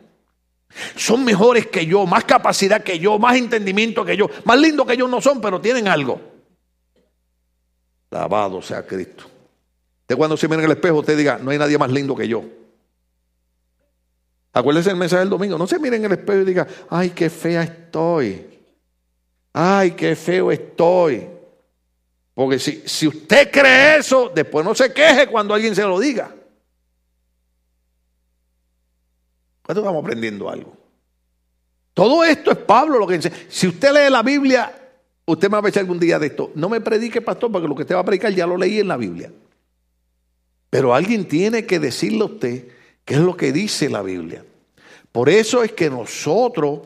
Son 0.96 1.26
mejores 1.26 1.68
que 1.68 1.86
yo, 1.86 2.06
más 2.06 2.24
capacidad 2.24 2.82
que 2.82 2.98
yo, 2.98 3.20
más 3.20 3.36
entendimiento 3.36 4.06
que 4.06 4.16
yo, 4.16 4.30
más 4.46 4.58
lindos 4.58 4.88
que 4.88 4.96
yo 4.96 5.10
no 5.10 5.20
son, 5.20 5.42
pero 5.42 5.60
tienen 5.60 5.90
algo. 5.90 6.22
Lavado 8.12 8.62
sea 8.62 8.88
Cristo. 8.88 9.26
De 10.08 10.16
cuando 10.16 10.38
se 10.38 10.48
mira 10.48 10.60
en 10.60 10.68
el 10.68 10.78
espejo, 10.78 11.00
usted 11.00 11.18
diga, 11.18 11.38
no 11.38 11.52
hay 11.52 11.58
nadie 11.58 11.78
más 11.78 11.92
lindo 11.92 12.16
que 12.16 12.30
yo. 12.30 12.61
Acuérdese 14.54 14.90
el 14.90 14.98
mensaje 14.98 15.22
del 15.22 15.30
domingo. 15.30 15.58
No 15.58 15.68
se 15.68 15.80
miren 15.80 16.04
en 16.04 16.12
el 16.12 16.18
espejo 16.20 16.42
y 16.42 16.46
diga, 16.46 16.68
ay, 16.90 17.12
qué 17.12 17.30
fea 17.30 17.64
estoy. 17.64 18.48
Ay, 19.54 19.92
qué 19.92 20.16
feo 20.16 20.52
estoy. 20.52 21.28
Porque 22.34 22.60
si, 22.60 22.84
si 22.86 23.08
usted 23.08 23.52
cree 23.52 23.98
eso, 23.98 24.32
después 24.34 24.66
no 24.66 24.76
se 24.76 24.94
queje 24.94 25.28
cuando 25.28 25.54
alguien 25.54 25.76
se 25.76 25.84
lo 25.84 26.00
diga. 26.00 26.34
¿Cuánto 29.62 29.82
estamos 29.82 30.04
aprendiendo 30.04 30.50
algo? 30.50 30.76
Todo 31.94 32.24
esto 32.24 32.52
es 32.52 32.58
Pablo 32.58 33.00
lo 33.00 33.08
que 33.08 33.16
dice. 33.18 33.32
Si 33.50 33.68
usted 33.68 33.92
lee 33.94 34.12
la 34.12 34.24
Biblia, 34.24 34.74
usted 35.26 35.50
me 35.50 35.54
va 35.54 35.60
a 35.60 35.62
decir 35.62 35.80
algún 35.80 36.00
día 36.00 36.20
de 36.20 36.28
esto. 36.28 36.52
No 36.56 36.68
me 36.70 36.82
predique, 36.82 37.22
pastor, 37.22 37.52
porque 37.52 37.68
lo 37.68 37.76
que 37.76 37.84
usted 37.84 37.96
va 37.96 38.00
a 38.00 38.06
predicar 38.06 38.34
ya 38.34 38.48
lo 38.48 38.58
leí 38.58 38.80
en 38.80 38.88
la 38.88 38.98
Biblia. 38.98 39.32
Pero 40.70 40.96
alguien 40.96 41.28
tiene 41.28 41.66
que 41.66 41.80
decirle 41.80 42.22
a 42.22 42.26
usted 42.26 42.68
qué 43.06 43.16
es 43.16 43.20
lo 43.20 43.36
que 43.36 43.52
dice 43.52 43.90
la 43.90 44.02
Biblia. 44.02 44.44
Por 45.12 45.30
eso 45.30 45.64
es 45.64 45.74
que 45.74 45.90
nosotros 45.90 46.82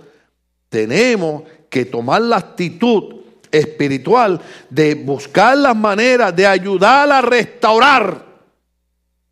tenemos 0.69 1.43
que 1.69 1.86
tomar 1.86 2.21
la 2.21 2.38
actitud 2.38 3.21
espiritual 3.51 4.41
de 4.69 4.95
buscar 4.95 5.58
las 5.58 5.75
maneras 5.75 6.36
de 6.36 6.47
ayudar 6.47 7.12
a 7.12 7.21
restaurar 7.21 8.25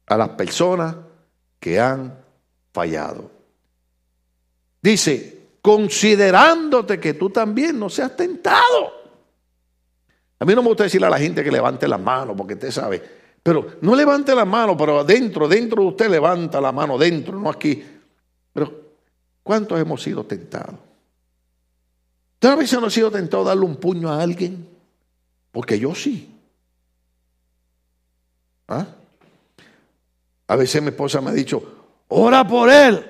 a 0.06 0.18
las 0.18 0.30
personas 0.30 0.96
que 1.60 1.80
han 1.80 2.18
fallado. 2.72 3.32
Dice, 4.82 5.48
considerándote 5.62 7.00
que 7.00 7.14
tú 7.14 7.30
también 7.30 7.80
no 7.80 7.90
seas 7.90 8.16
tentado. 8.16 8.92
A 10.40 10.46
mí 10.46 10.54
no 10.54 10.62
me 10.62 10.68
gusta 10.68 10.84
decirle 10.84 11.08
a 11.08 11.12
la 11.12 11.20
gente 11.20 11.44
que 11.44 11.52
levante 11.52 11.88
las 11.88 12.02
manos, 12.02 12.36
porque 12.38 12.56
usted 12.56 12.70
sabe. 12.70 13.23
Pero 13.44 13.76
no 13.82 13.94
levante 13.94 14.34
las 14.34 14.48
manos, 14.48 14.78
pero 14.80 15.02
adentro, 15.02 15.50
dentro 15.50 15.84
de 15.84 15.90
usted 15.90 16.10
levanta 16.10 16.62
la 16.62 16.72
mano, 16.72 16.98
dentro, 16.98 17.38
no 17.38 17.50
aquí. 17.50 17.84
Pero, 18.54 18.74
¿cuántos 19.44 19.78
hemos 19.78 20.02
sido 20.02 20.24
tentados? 20.24 20.76
¿Usted 22.42 22.80
no 22.80 22.88
ha 22.88 22.90
sido 22.90 23.12
tentado 23.12 23.44
a 23.44 23.48
darle 23.48 23.66
un 23.66 23.76
puño 23.76 24.10
a 24.10 24.22
alguien? 24.22 24.68
Porque 25.52 25.78
yo 25.78 25.94
sí. 25.94 26.30
¿Ah? 28.70 28.86
A 30.48 30.56
veces 30.56 30.82
mi 30.82 30.90
esposa 30.90 31.20
me 31.20 31.32
ha 31.32 31.34
dicho, 31.34 31.64
ora 32.08 32.48
por 32.48 32.70
él. 32.70 33.10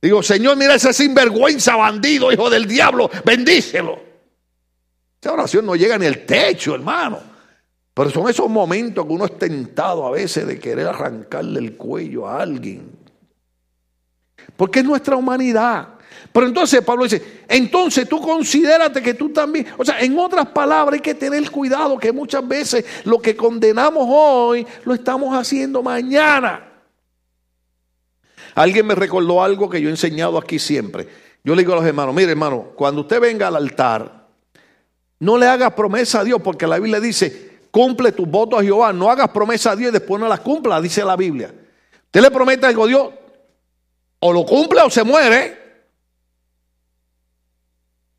Digo, 0.00 0.20
Señor, 0.20 0.56
mira 0.56 0.74
ese 0.74 0.92
sinvergüenza 0.92 1.76
bandido, 1.76 2.32
hijo 2.32 2.50
del 2.50 2.66
diablo, 2.66 3.08
bendícelo. 3.24 4.00
Esa 5.20 5.32
oración 5.32 5.64
no 5.64 5.76
llega 5.76 5.96
ni 5.96 6.06
al 6.06 6.26
techo, 6.26 6.74
hermano. 6.74 7.31
Pero 7.94 8.10
son 8.10 8.28
esos 8.28 8.48
momentos 8.48 9.04
que 9.04 9.12
uno 9.12 9.26
es 9.26 9.38
tentado 9.38 10.06
a 10.06 10.10
veces 10.10 10.46
de 10.46 10.58
querer 10.58 10.86
arrancarle 10.88 11.60
el 11.60 11.76
cuello 11.76 12.26
a 12.26 12.40
alguien. 12.40 12.90
Porque 14.56 14.80
es 14.80 14.84
nuestra 14.84 15.16
humanidad. 15.16 15.88
Pero 16.32 16.46
entonces 16.46 16.82
Pablo 16.82 17.04
dice, 17.04 17.42
entonces 17.48 18.08
tú 18.08 18.20
considérate 18.20 19.02
que 19.02 19.14
tú 19.14 19.30
también, 19.30 19.66
o 19.76 19.84
sea, 19.84 20.00
en 20.00 20.18
otras 20.18 20.46
palabras 20.48 20.94
hay 20.94 21.00
que 21.00 21.14
tener 21.14 21.50
cuidado 21.50 21.98
que 21.98 22.12
muchas 22.12 22.46
veces 22.46 22.84
lo 23.04 23.20
que 23.20 23.36
condenamos 23.36 24.06
hoy 24.08 24.66
lo 24.84 24.94
estamos 24.94 25.36
haciendo 25.36 25.82
mañana. 25.82 26.68
Alguien 28.54 28.86
me 28.86 28.94
recordó 28.94 29.42
algo 29.42 29.68
que 29.68 29.80
yo 29.80 29.88
he 29.88 29.90
enseñado 29.90 30.38
aquí 30.38 30.58
siempre. 30.58 31.08
Yo 31.44 31.54
le 31.54 31.62
digo 31.62 31.72
a 31.72 31.76
los 31.76 31.84
hermanos, 31.84 32.14
mire 32.14 32.30
hermano, 32.30 32.72
cuando 32.76 33.02
usted 33.02 33.20
venga 33.20 33.48
al 33.48 33.56
altar, 33.56 34.28
no 35.18 35.36
le 35.36 35.46
hagas 35.46 35.72
promesa 35.72 36.20
a 36.20 36.24
Dios, 36.24 36.40
porque 36.42 36.66
la 36.66 36.78
Biblia 36.78 37.00
dice, 37.00 37.51
cumple 37.72 38.12
tus 38.12 38.28
votos 38.28 38.60
a 38.60 38.62
Jehová, 38.62 38.92
no 38.92 39.10
hagas 39.10 39.30
promesa 39.30 39.72
a 39.72 39.76
Dios 39.76 39.88
y 39.88 39.92
después 39.92 40.20
no 40.20 40.28
las 40.28 40.40
cumpla, 40.40 40.80
dice 40.80 41.04
la 41.04 41.16
Biblia. 41.16 41.52
Usted 42.04 42.20
le 42.20 42.30
promete 42.30 42.66
algo 42.66 42.84
a 42.84 42.86
Dios, 42.86 43.08
o 44.20 44.32
lo 44.32 44.44
cumple 44.44 44.82
o 44.82 44.90
se 44.90 45.02
muere. 45.02 45.60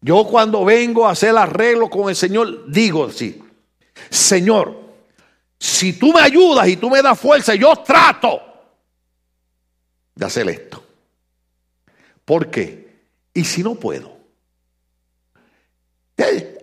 Yo 0.02 0.26
cuando 0.26 0.66
vengo 0.66 1.08
a 1.08 1.12
hacer 1.12 1.38
arreglo 1.38 1.90
con 1.90 2.10
el 2.10 2.16
Señor, 2.16 2.70
digo 2.70 3.06
así, 3.06 3.42
Señor, 4.10 4.76
si 5.58 5.94
tú 5.94 6.12
me 6.12 6.20
ayudas 6.20 6.68
y 6.68 6.76
tú 6.76 6.90
me 6.90 7.02
das 7.02 7.18
fuerza, 7.18 7.56
yo 7.56 7.74
trato 7.78 8.42
de 10.16 10.26
hacer 10.26 10.50
esto. 10.50 10.84
¿Por 12.26 12.50
qué? 12.50 13.06
¿Y 13.34 13.46
si 13.46 13.64
no 13.64 13.76
puedo? 13.76 14.18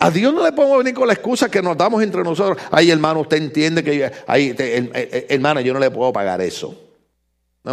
A 0.03 0.11
Dios 0.11 0.33
no 0.33 0.43
le 0.43 0.53
podemos 0.53 0.79
venir 0.79 0.95
con 0.95 1.07
la 1.07 1.13
excusa 1.13 1.51
que 1.51 1.61
nos 1.61 1.77
damos 1.77 2.03
entre 2.03 2.23
nosotros. 2.23 2.57
Ay, 2.71 2.91
hermano, 2.91 3.21
usted 3.21 3.37
entiende 3.37 3.85
que, 3.85 4.11
ay, 4.27 4.57
hermana, 5.29 5.61
yo 5.61 5.75
no 5.75 5.79
le 5.79 5.91
puedo 5.91 6.11
pagar 6.11 6.41
eso. 6.41 6.75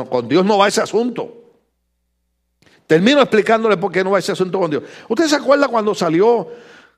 con 0.10 0.28
Dios 0.28 0.46
no 0.46 0.58
va 0.58 0.68
ese 0.68 0.82
asunto. 0.82 1.34
Termino 2.86 3.22
explicándole 3.22 3.78
por 3.78 3.94
qué 3.94 4.04
no 4.04 4.12
va 4.12 4.20
ese 4.20 4.34
asunto 4.34 4.60
con 4.60 4.70
Dios. 4.70 4.84
¿Usted 5.08 5.28
se 5.28 5.38
acuerda 5.38 5.70
cuando 5.70 5.96
salió, 5.96 6.50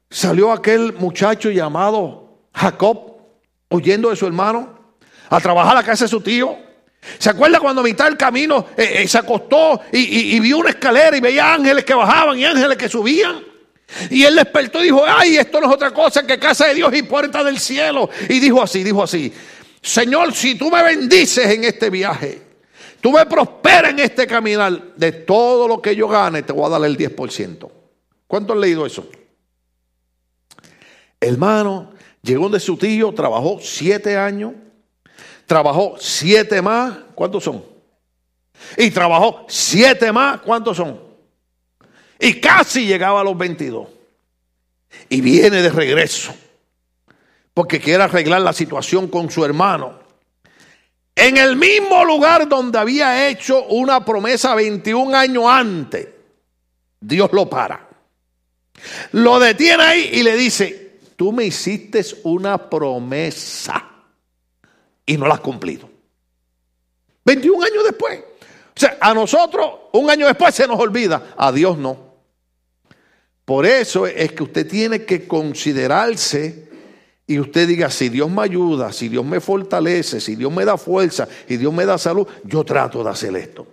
salió 0.09 0.51
aquel 0.51 0.93
muchacho 0.93 1.51
llamado 1.51 2.47
Jacob, 2.51 3.17
huyendo 3.69 4.09
de 4.09 4.15
su 4.15 4.25
hermano, 4.25 4.95
a 5.29 5.39
trabajar 5.39 5.73
a 5.73 5.81
la 5.81 5.85
casa 5.85 6.05
de 6.05 6.09
su 6.09 6.21
tío? 6.21 6.57
¿Se 7.19 7.29
acuerda 7.29 7.59
cuando 7.59 7.81
a 7.81 7.83
mitad 7.83 8.05
del 8.05 8.17
camino 8.17 8.65
eh, 8.75 9.03
eh, 9.03 9.07
se 9.07 9.19
acostó 9.19 9.79
y, 9.91 10.39
vio 10.39 10.57
una 10.57 10.71
escalera 10.71 11.15
y 11.15 11.21
veía 11.21 11.53
ángeles 11.53 11.85
que 11.85 11.93
bajaban 11.93 12.37
y 12.37 12.45
ángeles 12.45 12.77
que 12.77 12.89
subían? 12.89 13.48
Y 14.09 14.23
él 14.23 14.35
despertó 14.35 14.81
y 14.81 14.85
dijo, 14.85 15.03
ay, 15.05 15.37
esto 15.37 15.59
no 15.59 15.67
es 15.67 15.73
otra 15.73 15.91
cosa 15.91 16.25
que 16.25 16.37
casa 16.37 16.67
de 16.67 16.75
Dios 16.75 16.93
y 16.95 17.03
puerta 17.03 17.43
del 17.43 17.59
cielo. 17.59 18.09
Y 18.29 18.39
dijo 18.39 18.61
así, 18.61 18.83
dijo 18.83 19.03
así, 19.03 19.33
Señor, 19.81 20.33
si 20.33 20.55
tú 20.55 20.69
me 20.69 20.83
bendices 20.83 21.49
en 21.49 21.63
este 21.63 21.89
viaje, 21.89 22.41
tú 23.01 23.11
me 23.11 23.25
prosperas 23.25 23.91
en 23.91 23.99
este 23.99 24.27
caminar, 24.27 24.95
de 24.95 25.11
todo 25.11 25.67
lo 25.67 25.81
que 25.81 25.95
yo 25.95 26.07
gane 26.07 26.43
te 26.43 26.53
voy 26.53 26.65
a 26.65 26.69
dar 26.69 26.85
el 26.85 26.97
10%. 26.97 27.69
¿Cuánto 28.27 28.53
han 28.53 28.61
leído 28.61 28.85
eso? 28.85 29.07
Hermano, 31.19 31.91
llegó 32.21 32.49
de 32.49 32.59
su 32.59 32.77
tío, 32.77 33.13
trabajó 33.13 33.59
siete 33.61 34.15
años 34.15 34.53
trabajó 35.49 35.95
siete 35.97 36.61
más, 36.61 36.95
¿cuántos 37.15 37.43
son? 37.43 37.65
Y 38.77 38.91
trabajó 38.91 39.45
siete 39.49 40.11
más, 40.11 40.41
¿cuántos 40.41 40.77
son? 40.77 41.01
Y 42.19 42.39
casi 42.41 42.85
llegaba 42.85 43.21
a 43.21 43.23
los 43.23 43.37
22. 43.37 43.87
y 45.07 45.21
viene 45.21 45.61
de 45.61 45.69
regreso 45.69 46.33
porque 47.59 47.81
quiere 47.81 48.03
arreglar 48.03 48.39
la 48.41 48.53
situación 48.53 49.09
con 49.09 49.29
su 49.29 49.43
hermano. 49.43 49.99
En 51.13 51.35
el 51.35 51.57
mismo 51.57 52.05
lugar 52.05 52.47
donde 52.47 52.79
había 52.79 53.27
hecho 53.27 53.65
una 53.65 54.05
promesa 54.05 54.55
21 54.55 55.13
años 55.13 55.43
antes, 55.45 56.07
Dios 57.01 57.29
lo 57.33 57.49
para. 57.49 57.85
Lo 59.11 59.39
detiene 59.39 59.83
ahí 59.83 60.09
y 60.13 60.23
le 60.23 60.37
dice, 60.37 60.99
tú 61.17 61.33
me 61.33 61.43
hiciste 61.43 62.01
una 62.23 62.69
promesa 62.69 63.89
y 65.05 65.17
no 65.17 65.27
la 65.27 65.33
has 65.33 65.41
cumplido. 65.41 65.89
21 67.25 67.65
años 67.65 67.83
después. 67.83 68.19
O 68.19 68.79
sea, 68.79 68.97
a 69.01 69.13
nosotros 69.13 69.69
un 69.91 70.09
año 70.09 70.27
después 70.27 70.55
se 70.55 70.65
nos 70.65 70.79
olvida, 70.79 71.33
a 71.35 71.51
Dios 71.51 71.77
no. 71.77 72.08
Por 73.49 73.65
eso 73.65 74.05
es 74.05 74.33
que 74.33 74.43
usted 74.43 74.67
tiene 74.67 75.05
que 75.05 75.27
considerarse 75.27 76.69
y 77.25 77.39
usted 77.39 77.67
diga, 77.67 77.89
si 77.89 78.07
Dios 78.09 78.29
me 78.29 78.43
ayuda, 78.43 78.91
si 78.91 79.09
Dios 79.09 79.25
me 79.25 79.39
fortalece, 79.39 80.21
si 80.21 80.35
Dios 80.35 80.53
me 80.53 80.65
da 80.65 80.77
fuerza 80.77 81.27
y 81.47 81.57
Dios 81.57 81.73
me 81.73 81.83
da 81.83 81.97
salud, 81.97 82.27
yo 82.43 82.63
trato 82.63 83.03
de 83.03 83.09
hacer 83.09 83.35
esto. 83.35 83.65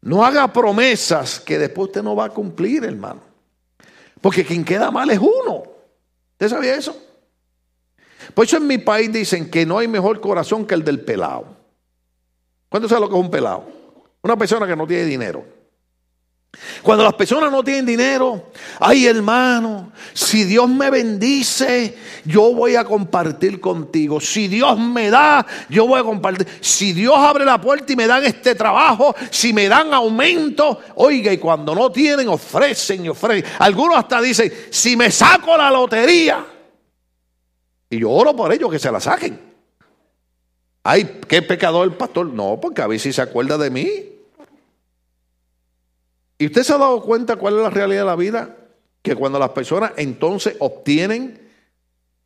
No 0.00 0.24
haga 0.24 0.52
promesas 0.52 1.38
que 1.38 1.56
después 1.56 1.86
usted 1.86 2.02
no 2.02 2.16
va 2.16 2.24
a 2.24 2.30
cumplir, 2.30 2.82
hermano. 2.82 3.20
Porque 4.20 4.44
quien 4.44 4.64
queda 4.64 4.90
mal 4.90 5.08
es 5.10 5.20
uno. 5.20 5.62
¿Usted 6.32 6.48
sabía 6.48 6.74
eso? 6.74 7.00
Por 8.34 8.44
eso 8.44 8.56
en 8.56 8.66
mi 8.66 8.78
país 8.78 9.12
dicen 9.12 9.48
que 9.48 9.64
no 9.64 9.78
hay 9.78 9.86
mejor 9.86 10.20
corazón 10.20 10.66
que 10.66 10.74
el 10.74 10.82
del 10.82 10.98
pelado. 10.98 11.46
¿Cuánto 12.68 12.88
sabe 12.88 13.02
lo 13.02 13.08
que 13.08 13.14
es 13.14 13.20
un 13.20 13.30
pelado? 13.30 13.64
Una 14.20 14.36
persona 14.36 14.66
que 14.66 14.74
no 14.74 14.84
tiene 14.84 15.04
dinero. 15.04 15.53
Cuando 16.82 17.04
las 17.04 17.14
personas 17.14 17.50
no 17.50 17.62
tienen 17.62 17.86
dinero, 17.86 18.50
ay 18.80 19.06
hermano, 19.06 19.92
si 20.12 20.44
Dios 20.44 20.68
me 20.68 20.90
bendice, 20.90 21.96
yo 22.24 22.54
voy 22.54 22.76
a 22.76 22.84
compartir 22.84 23.60
contigo. 23.60 24.20
Si 24.20 24.48
Dios 24.48 24.78
me 24.78 25.10
da, 25.10 25.46
yo 25.68 25.86
voy 25.86 26.00
a 26.00 26.04
compartir. 26.04 26.46
Si 26.60 26.92
Dios 26.92 27.14
abre 27.16 27.44
la 27.44 27.60
puerta 27.60 27.92
y 27.92 27.96
me 27.96 28.06
dan 28.06 28.24
este 28.24 28.54
trabajo, 28.54 29.14
si 29.30 29.52
me 29.52 29.68
dan 29.68 29.92
aumento, 29.92 30.80
oiga, 30.96 31.32
y 31.32 31.38
cuando 31.38 31.74
no 31.74 31.90
tienen, 31.90 32.28
ofrecen 32.28 33.04
y 33.04 33.08
ofrecen. 33.08 33.50
Algunos 33.58 33.96
hasta 33.96 34.20
dicen, 34.20 34.52
si 34.70 34.96
me 34.96 35.10
saco 35.10 35.56
la 35.56 35.70
lotería, 35.70 36.44
y 37.90 37.98
yo 37.98 38.10
oro 38.10 38.34
por 38.34 38.52
ellos 38.52 38.70
que 38.70 38.78
se 38.78 38.90
la 38.90 39.00
saquen. 39.00 39.40
Ay, 40.82 41.20
qué 41.26 41.40
pecador 41.42 41.86
el 41.86 41.94
pastor. 41.94 42.26
No, 42.26 42.58
porque 42.60 42.82
a 42.82 42.86
veces 42.86 43.14
se 43.14 43.22
acuerda 43.22 43.56
de 43.56 43.70
mí. 43.70 44.13
¿Y 46.38 46.46
usted 46.46 46.62
se 46.62 46.72
ha 46.72 46.78
dado 46.78 47.02
cuenta 47.02 47.36
cuál 47.36 47.56
es 47.56 47.62
la 47.62 47.70
realidad 47.70 48.02
de 48.02 48.06
la 48.06 48.16
vida? 48.16 48.56
Que 49.02 49.14
cuando 49.14 49.38
las 49.38 49.50
personas 49.50 49.92
entonces 49.96 50.56
obtienen 50.58 51.40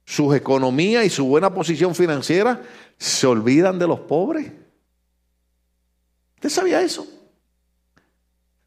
sus 0.04 0.34
economías 0.34 1.04
y 1.04 1.10
su 1.10 1.26
buena 1.26 1.52
posición 1.52 1.94
financiera, 1.94 2.62
se 2.96 3.26
olvidan 3.26 3.78
de 3.78 3.86
los 3.86 4.00
pobres. 4.00 4.50
¿Usted 6.36 6.48
sabía 6.48 6.80
eso? 6.80 7.06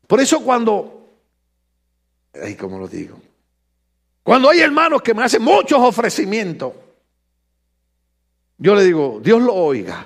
Por 0.05 0.19
eso 0.19 0.43
cuando, 0.43 1.09
ay, 2.33 2.55
¿cómo 2.55 2.77
lo 2.77 2.87
digo? 2.87 3.19
Cuando 4.23 4.49
hay 4.49 4.59
hermanos 4.59 5.01
que 5.01 5.13
me 5.13 5.23
hacen 5.23 5.41
muchos 5.41 5.79
ofrecimientos, 5.79 6.73
yo 8.57 8.75
le 8.75 8.83
digo, 8.83 9.19
Dios 9.23 9.41
lo 9.41 9.55
oiga. 9.55 10.05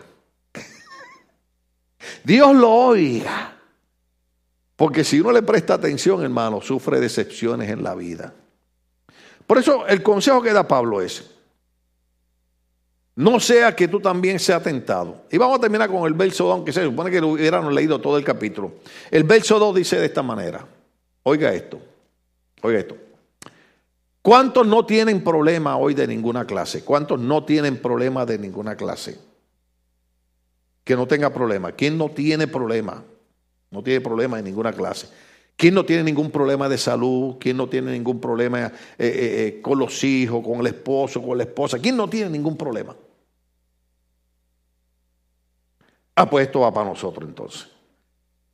Dios 2.23 2.55
lo 2.55 2.71
oiga. 2.71 3.54
Porque 4.75 5.03
si 5.03 5.19
uno 5.19 5.31
le 5.31 5.41
presta 5.41 5.75
atención, 5.75 6.21
hermano, 6.23 6.61
sufre 6.61 6.99
decepciones 6.99 7.69
en 7.69 7.83
la 7.83 7.95
vida. 7.95 8.33
Por 9.47 9.57
eso 9.57 9.87
el 9.87 10.03
consejo 10.03 10.41
que 10.41 10.51
da 10.51 10.67
Pablo 10.67 11.01
es, 11.01 11.31
no 13.15 13.39
sea 13.39 13.73
que 13.73 13.87
tú 13.87 14.01
también 14.01 14.39
seas 14.39 14.61
tentado. 14.61 15.23
Y 15.31 15.37
vamos 15.37 15.57
a 15.57 15.61
terminar 15.61 15.89
con 15.89 16.05
el 16.05 16.13
verso 16.13 16.45
2, 16.45 16.53
aunque 16.53 16.73
se 16.73 16.83
supone 16.83 17.09
que 17.09 17.21
hubiéramos 17.21 17.73
leído 17.73 18.01
todo 18.01 18.17
el 18.17 18.25
capítulo. 18.25 18.73
El 19.09 19.23
verso 19.23 19.57
2 19.57 19.75
dice 19.75 19.97
de 19.97 20.05
esta 20.07 20.21
manera, 20.21 20.67
oiga 21.23 21.53
esto, 21.53 21.79
oiga 22.61 22.79
esto. 22.79 22.97
¿Cuántos 24.21 24.67
no 24.67 24.85
tienen 24.85 25.23
problema 25.23 25.77
hoy 25.77 25.93
de 25.93 26.07
ninguna 26.07 26.45
clase? 26.45 26.83
¿Cuántos 26.83 27.19
no 27.19 27.45
tienen 27.45 27.77
problema 27.77 28.25
de 28.25 28.39
ninguna 28.39 28.75
clase? 28.75 29.19
Que 30.83 30.95
no 30.95 31.07
tenga 31.07 31.29
problema. 31.29 31.71
¿Quién 31.71 31.97
no 31.97 32.09
tiene 32.09 32.47
problema? 32.47 33.03
No 33.71 33.83
tiene 33.83 34.01
problema 34.01 34.39
en 34.39 34.45
ninguna 34.45 34.71
clase. 34.71 35.07
¿Quién 35.55 35.73
no 35.73 35.85
tiene 35.85 36.03
ningún 36.03 36.31
problema 36.31 36.67
de 36.67 36.77
salud? 36.77 37.37
¿Quién 37.39 37.55
no 37.55 37.69
tiene 37.69 37.91
ningún 37.91 38.19
problema 38.19 38.65
eh, 38.65 38.71
eh, 38.97 39.47
eh, 39.47 39.61
con 39.61 39.79
los 39.79 40.03
hijos, 40.03 40.43
con 40.43 40.59
el 40.59 40.67
esposo, 40.67 41.21
con 41.21 41.37
la 41.37 41.43
esposa? 41.43 41.79
¿Quién 41.79 41.95
no 41.95 42.09
tiene 42.09 42.29
ningún 42.29 42.57
problema? 42.57 42.95
Ah, 46.15 46.29
pues 46.29 46.47
esto 46.47 46.61
va 46.61 46.73
para 46.73 46.89
nosotros 46.89 47.27
entonces. 47.27 47.67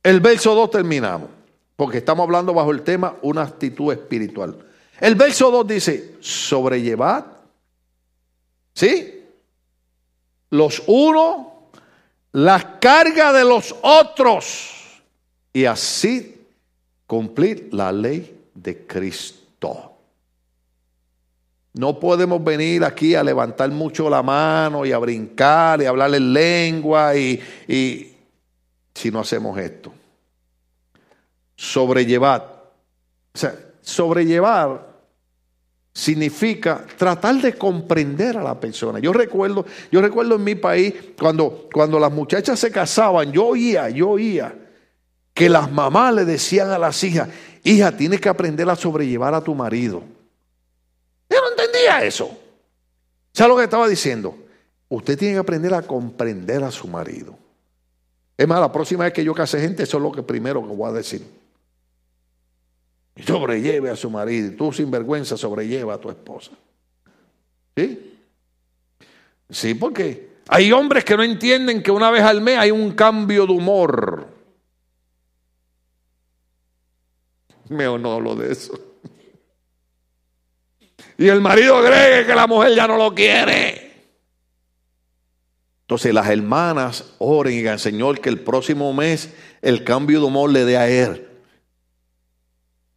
El 0.02 0.20
verso 0.20 0.54
2 0.54 0.70
terminamos, 0.70 1.28
porque 1.76 1.98
estamos 1.98 2.24
hablando 2.24 2.54
bajo 2.54 2.70
el 2.70 2.82
tema 2.82 3.16
una 3.22 3.42
actitud 3.42 3.92
espiritual. 3.92 4.56
El 5.00 5.16
verso 5.16 5.50
2 5.50 5.66
dice, 5.66 6.16
sobrellevad, 6.20 7.24
¿sí? 8.74 9.24
Los 10.50 10.82
unos, 10.86 11.46
las 12.32 12.64
cargas 12.80 13.34
de 13.34 13.44
los 13.44 13.74
otros 13.82 14.71
y 15.52 15.64
así 15.64 16.40
cumplir 17.06 17.68
la 17.72 17.92
ley 17.92 18.40
de 18.54 18.86
Cristo. 18.86 19.92
No 21.74 21.98
podemos 21.98 22.42
venir 22.42 22.84
aquí 22.84 23.14
a 23.14 23.22
levantar 23.22 23.70
mucho 23.70 24.08
la 24.10 24.22
mano 24.22 24.84
y 24.84 24.92
a 24.92 24.98
brincar 24.98 25.80
y 25.80 25.86
a 25.86 25.88
hablar 25.88 26.14
en 26.14 26.32
lengua 26.32 27.16
y, 27.16 27.40
y 27.66 28.12
si 28.94 29.10
no 29.10 29.20
hacemos 29.20 29.58
esto. 29.58 29.92
Sobrellevar. 31.56 32.72
O 33.34 33.38
sea, 33.38 33.58
sobrellevar 33.80 34.92
significa 35.94 36.86
tratar 36.96 37.36
de 37.36 37.54
comprender 37.54 38.36
a 38.36 38.42
la 38.42 38.58
persona. 38.58 38.98
Yo 38.98 39.12
recuerdo, 39.12 39.64
yo 39.90 40.02
recuerdo 40.02 40.36
en 40.36 40.44
mi 40.44 40.54
país 40.54 40.94
cuando, 41.18 41.68
cuando 41.72 41.98
las 41.98 42.12
muchachas 42.12 42.58
se 42.58 42.70
casaban, 42.70 43.32
yo 43.32 43.46
oía, 43.46 43.88
yo 43.88 44.10
oía 44.10 44.61
que 45.34 45.48
las 45.48 45.70
mamás 45.70 46.14
le 46.14 46.24
decían 46.24 46.70
a 46.70 46.78
las 46.78 47.02
hijas, 47.04 47.28
hija, 47.64 47.96
tienes 47.96 48.20
que 48.20 48.28
aprender 48.28 48.68
a 48.68 48.76
sobrellevar 48.76 49.34
a 49.34 49.40
tu 49.40 49.54
marido. 49.54 50.02
Yo 51.30 51.40
no 51.40 51.50
entendía 51.50 52.04
eso. 52.04 52.36
¿Sabes 53.32 53.50
lo 53.50 53.56
que 53.56 53.64
estaba 53.64 53.88
diciendo? 53.88 54.36
Usted 54.88 55.18
tiene 55.18 55.34
que 55.34 55.40
aprender 55.40 55.72
a 55.72 55.82
comprender 55.82 56.62
a 56.62 56.70
su 56.70 56.86
marido. 56.86 57.38
Es 58.36 58.46
más, 58.46 58.60
la 58.60 58.70
próxima 58.70 59.04
vez 59.04 59.12
que 59.12 59.24
yo 59.24 59.34
case 59.34 59.58
gente, 59.60 59.84
eso 59.84 59.96
es 59.96 60.02
lo 60.02 60.12
que 60.12 60.22
primero 60.22 60.62
que 60.62 60.74
voy 60.74 60.90
a 60.90 60.92
decir. 60.92 61.24
Sobrelleve 63.26 63.90
a 63.90 63.96
su 63.96 64.10
marido. 64.10 64.52
Tú 64.56 64.72
sin 64.72 64.90
vergüenza 64.90 65.36
sobrelleva 65.36 65.94
a 65.94 65.98
tu 65.98 66.10
esposa. 66.10 66.52
¿Sí? 67.76 68.18
Sí, 69.48 69.74
porque 69.74 70.32
hay 70.48 70.72
hombres 70.72 71.04
que 71.04 71.16
no 71.16 71.22
entienden 71.22 71.82
que 71.82 71.90
una 71.90 72.10
vez 72.10 72.22
al 72.22 72.40
mes 72.40 72.58
hay 72.58 72.70
un 72.70 72.92
cambio 72.92 73.46
de 73.46 73.52
humor. 73.52 74.26
Mejor 77.72 78.00
no 78.00 78.12
hablo 78.12 78.34
de 78.34 78.52
eso. 78.52 78.78
Y 81.18 81.28
el 81.28 81.40
marido 81.40 81.82
cree 81.84 82.26
que 82.26 82.34
la 82.34 82.46
mujer 82.46 82.74
ya 82.74 82.86
no 82.86 82.96
lo 82.96 83.14
quiere. 83.14 83.92
Entonces 85.82 86.14
las 86.14 86.28
hermanas 86.28 87.14
oren 87.18 87.52
y 87.52 87.56
digan, 87.58 87.78
Señor, 87.78 88.20
que 88.20 88.28
el 88.28 88.40
próximo 88.40 88.92
mes 88.92 89.30
el 89.60 89.84
cambio 89.84 90.20
de 90.20 90.26
humor 90.26 90.50
le 90.50 90.64
dé 90.64 90.76
a 90.76 90.88
él. 90.88 91.28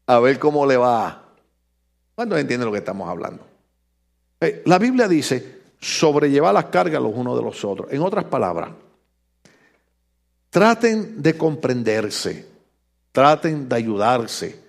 A 0.07 0.19
ver 0.19 0.39
cómo 0.39 0.65
le 0.65 0.77
va. 0.77 1.23
¿Cuántos 2.15 2.39
entienden 2.39 2.67
lo 2.67 2.71
que 2.71 2.79
estamos 2.79 3.09
hablando? 3.09 3.45
Eh, 4.39 4.63
la 4.65 4.79
Biblia 4.79 5.07
dice, 5.07 5.61
sobrellevar 5.79 6.53
las 6.53 6.65
cargas 6.65 7.01
los 7.01 7.13
unos 7.13 7.37
de 7.37 7.43
los 7.43 7.63
otros. 7.65 7.91
En 7.91 8.01
otras 8.01 8.25
palabras, 8.25 8.69
traten 10.49 11.21
de 11.21 11.37
comprenderse, 11.37 12.47
traten 13.11 13.67
de 13.67 13.75
ayudarse, 13.75 14.64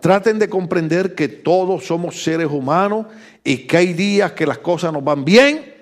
Traten 0.00 0.38
de 0.38 0.48
comprender 0.48 1.14
que 1.14 1.28
todos 1.28 1.86
somos 1.86 2.22
seres 2.22 2.48
humanos 2.48 3.06
y 3.42 3.66
que 3.66 3.76
hay 3.76 3.92
días 3.92 4.32
que 4.32 4.46
las 4.46 4.58
cosas 4.58 4.92
nos 4.92 5.02
van 5.02 5.24
bien 5.24 5.74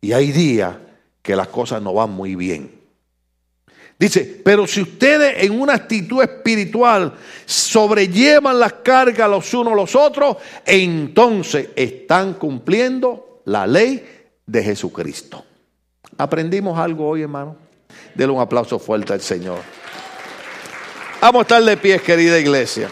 y 0.00 0.12
hay 0.12 0.30
días 0.32 0.76
que 1.22 1.34
las 1.34 1.48
cosas 1.48 1.82
no 1.82 1.92
van 1.94 2.10
muy 2.10 2.36
bien. 2.36 2.70
Dice, 3.98 4.40
pero 4.44 4.66
si 4.66 4.82
ustedes 4.82 5.42
en 5.42 5.58
una 5.58 5.74
actitud 5.74 6.22
espiritual 6.22 7.14
sobrellevan 7.46 8.58
las 8.58 8.74
cargas 8.74 9.28
los 9.28 9.52
unos 9.54 9.72
a 9.72 9.76
los 9.76 9.96
otros, 9.96 10.36
entonces 10.66 11.70
están 11.74 12.34
cumpliendo 12.34 13.40
la 13.46 13.66
ley 13.66 14.06
de 14.44 14.62
Jesucristo. 14.62 15.44
¿Aprendimos 16.18 16.78
algo 16.78 17.08
hoy, 17.08 17.22
hermano? 17.22 17.56
Denle 18.14 18.34
un 18.34 18.40
aplauso 18.40 18.78
fuerte 18.78 19.14
al 19.14 19.20
Señor. 19.22 19.58
Vamos 21.20 21.40
a 21.40 21.42
estar 21.42 21.64
de 21.64 21.76
pie, 21.76 21.98
querida 21.98 22.38
iglesia. 22.38 22.90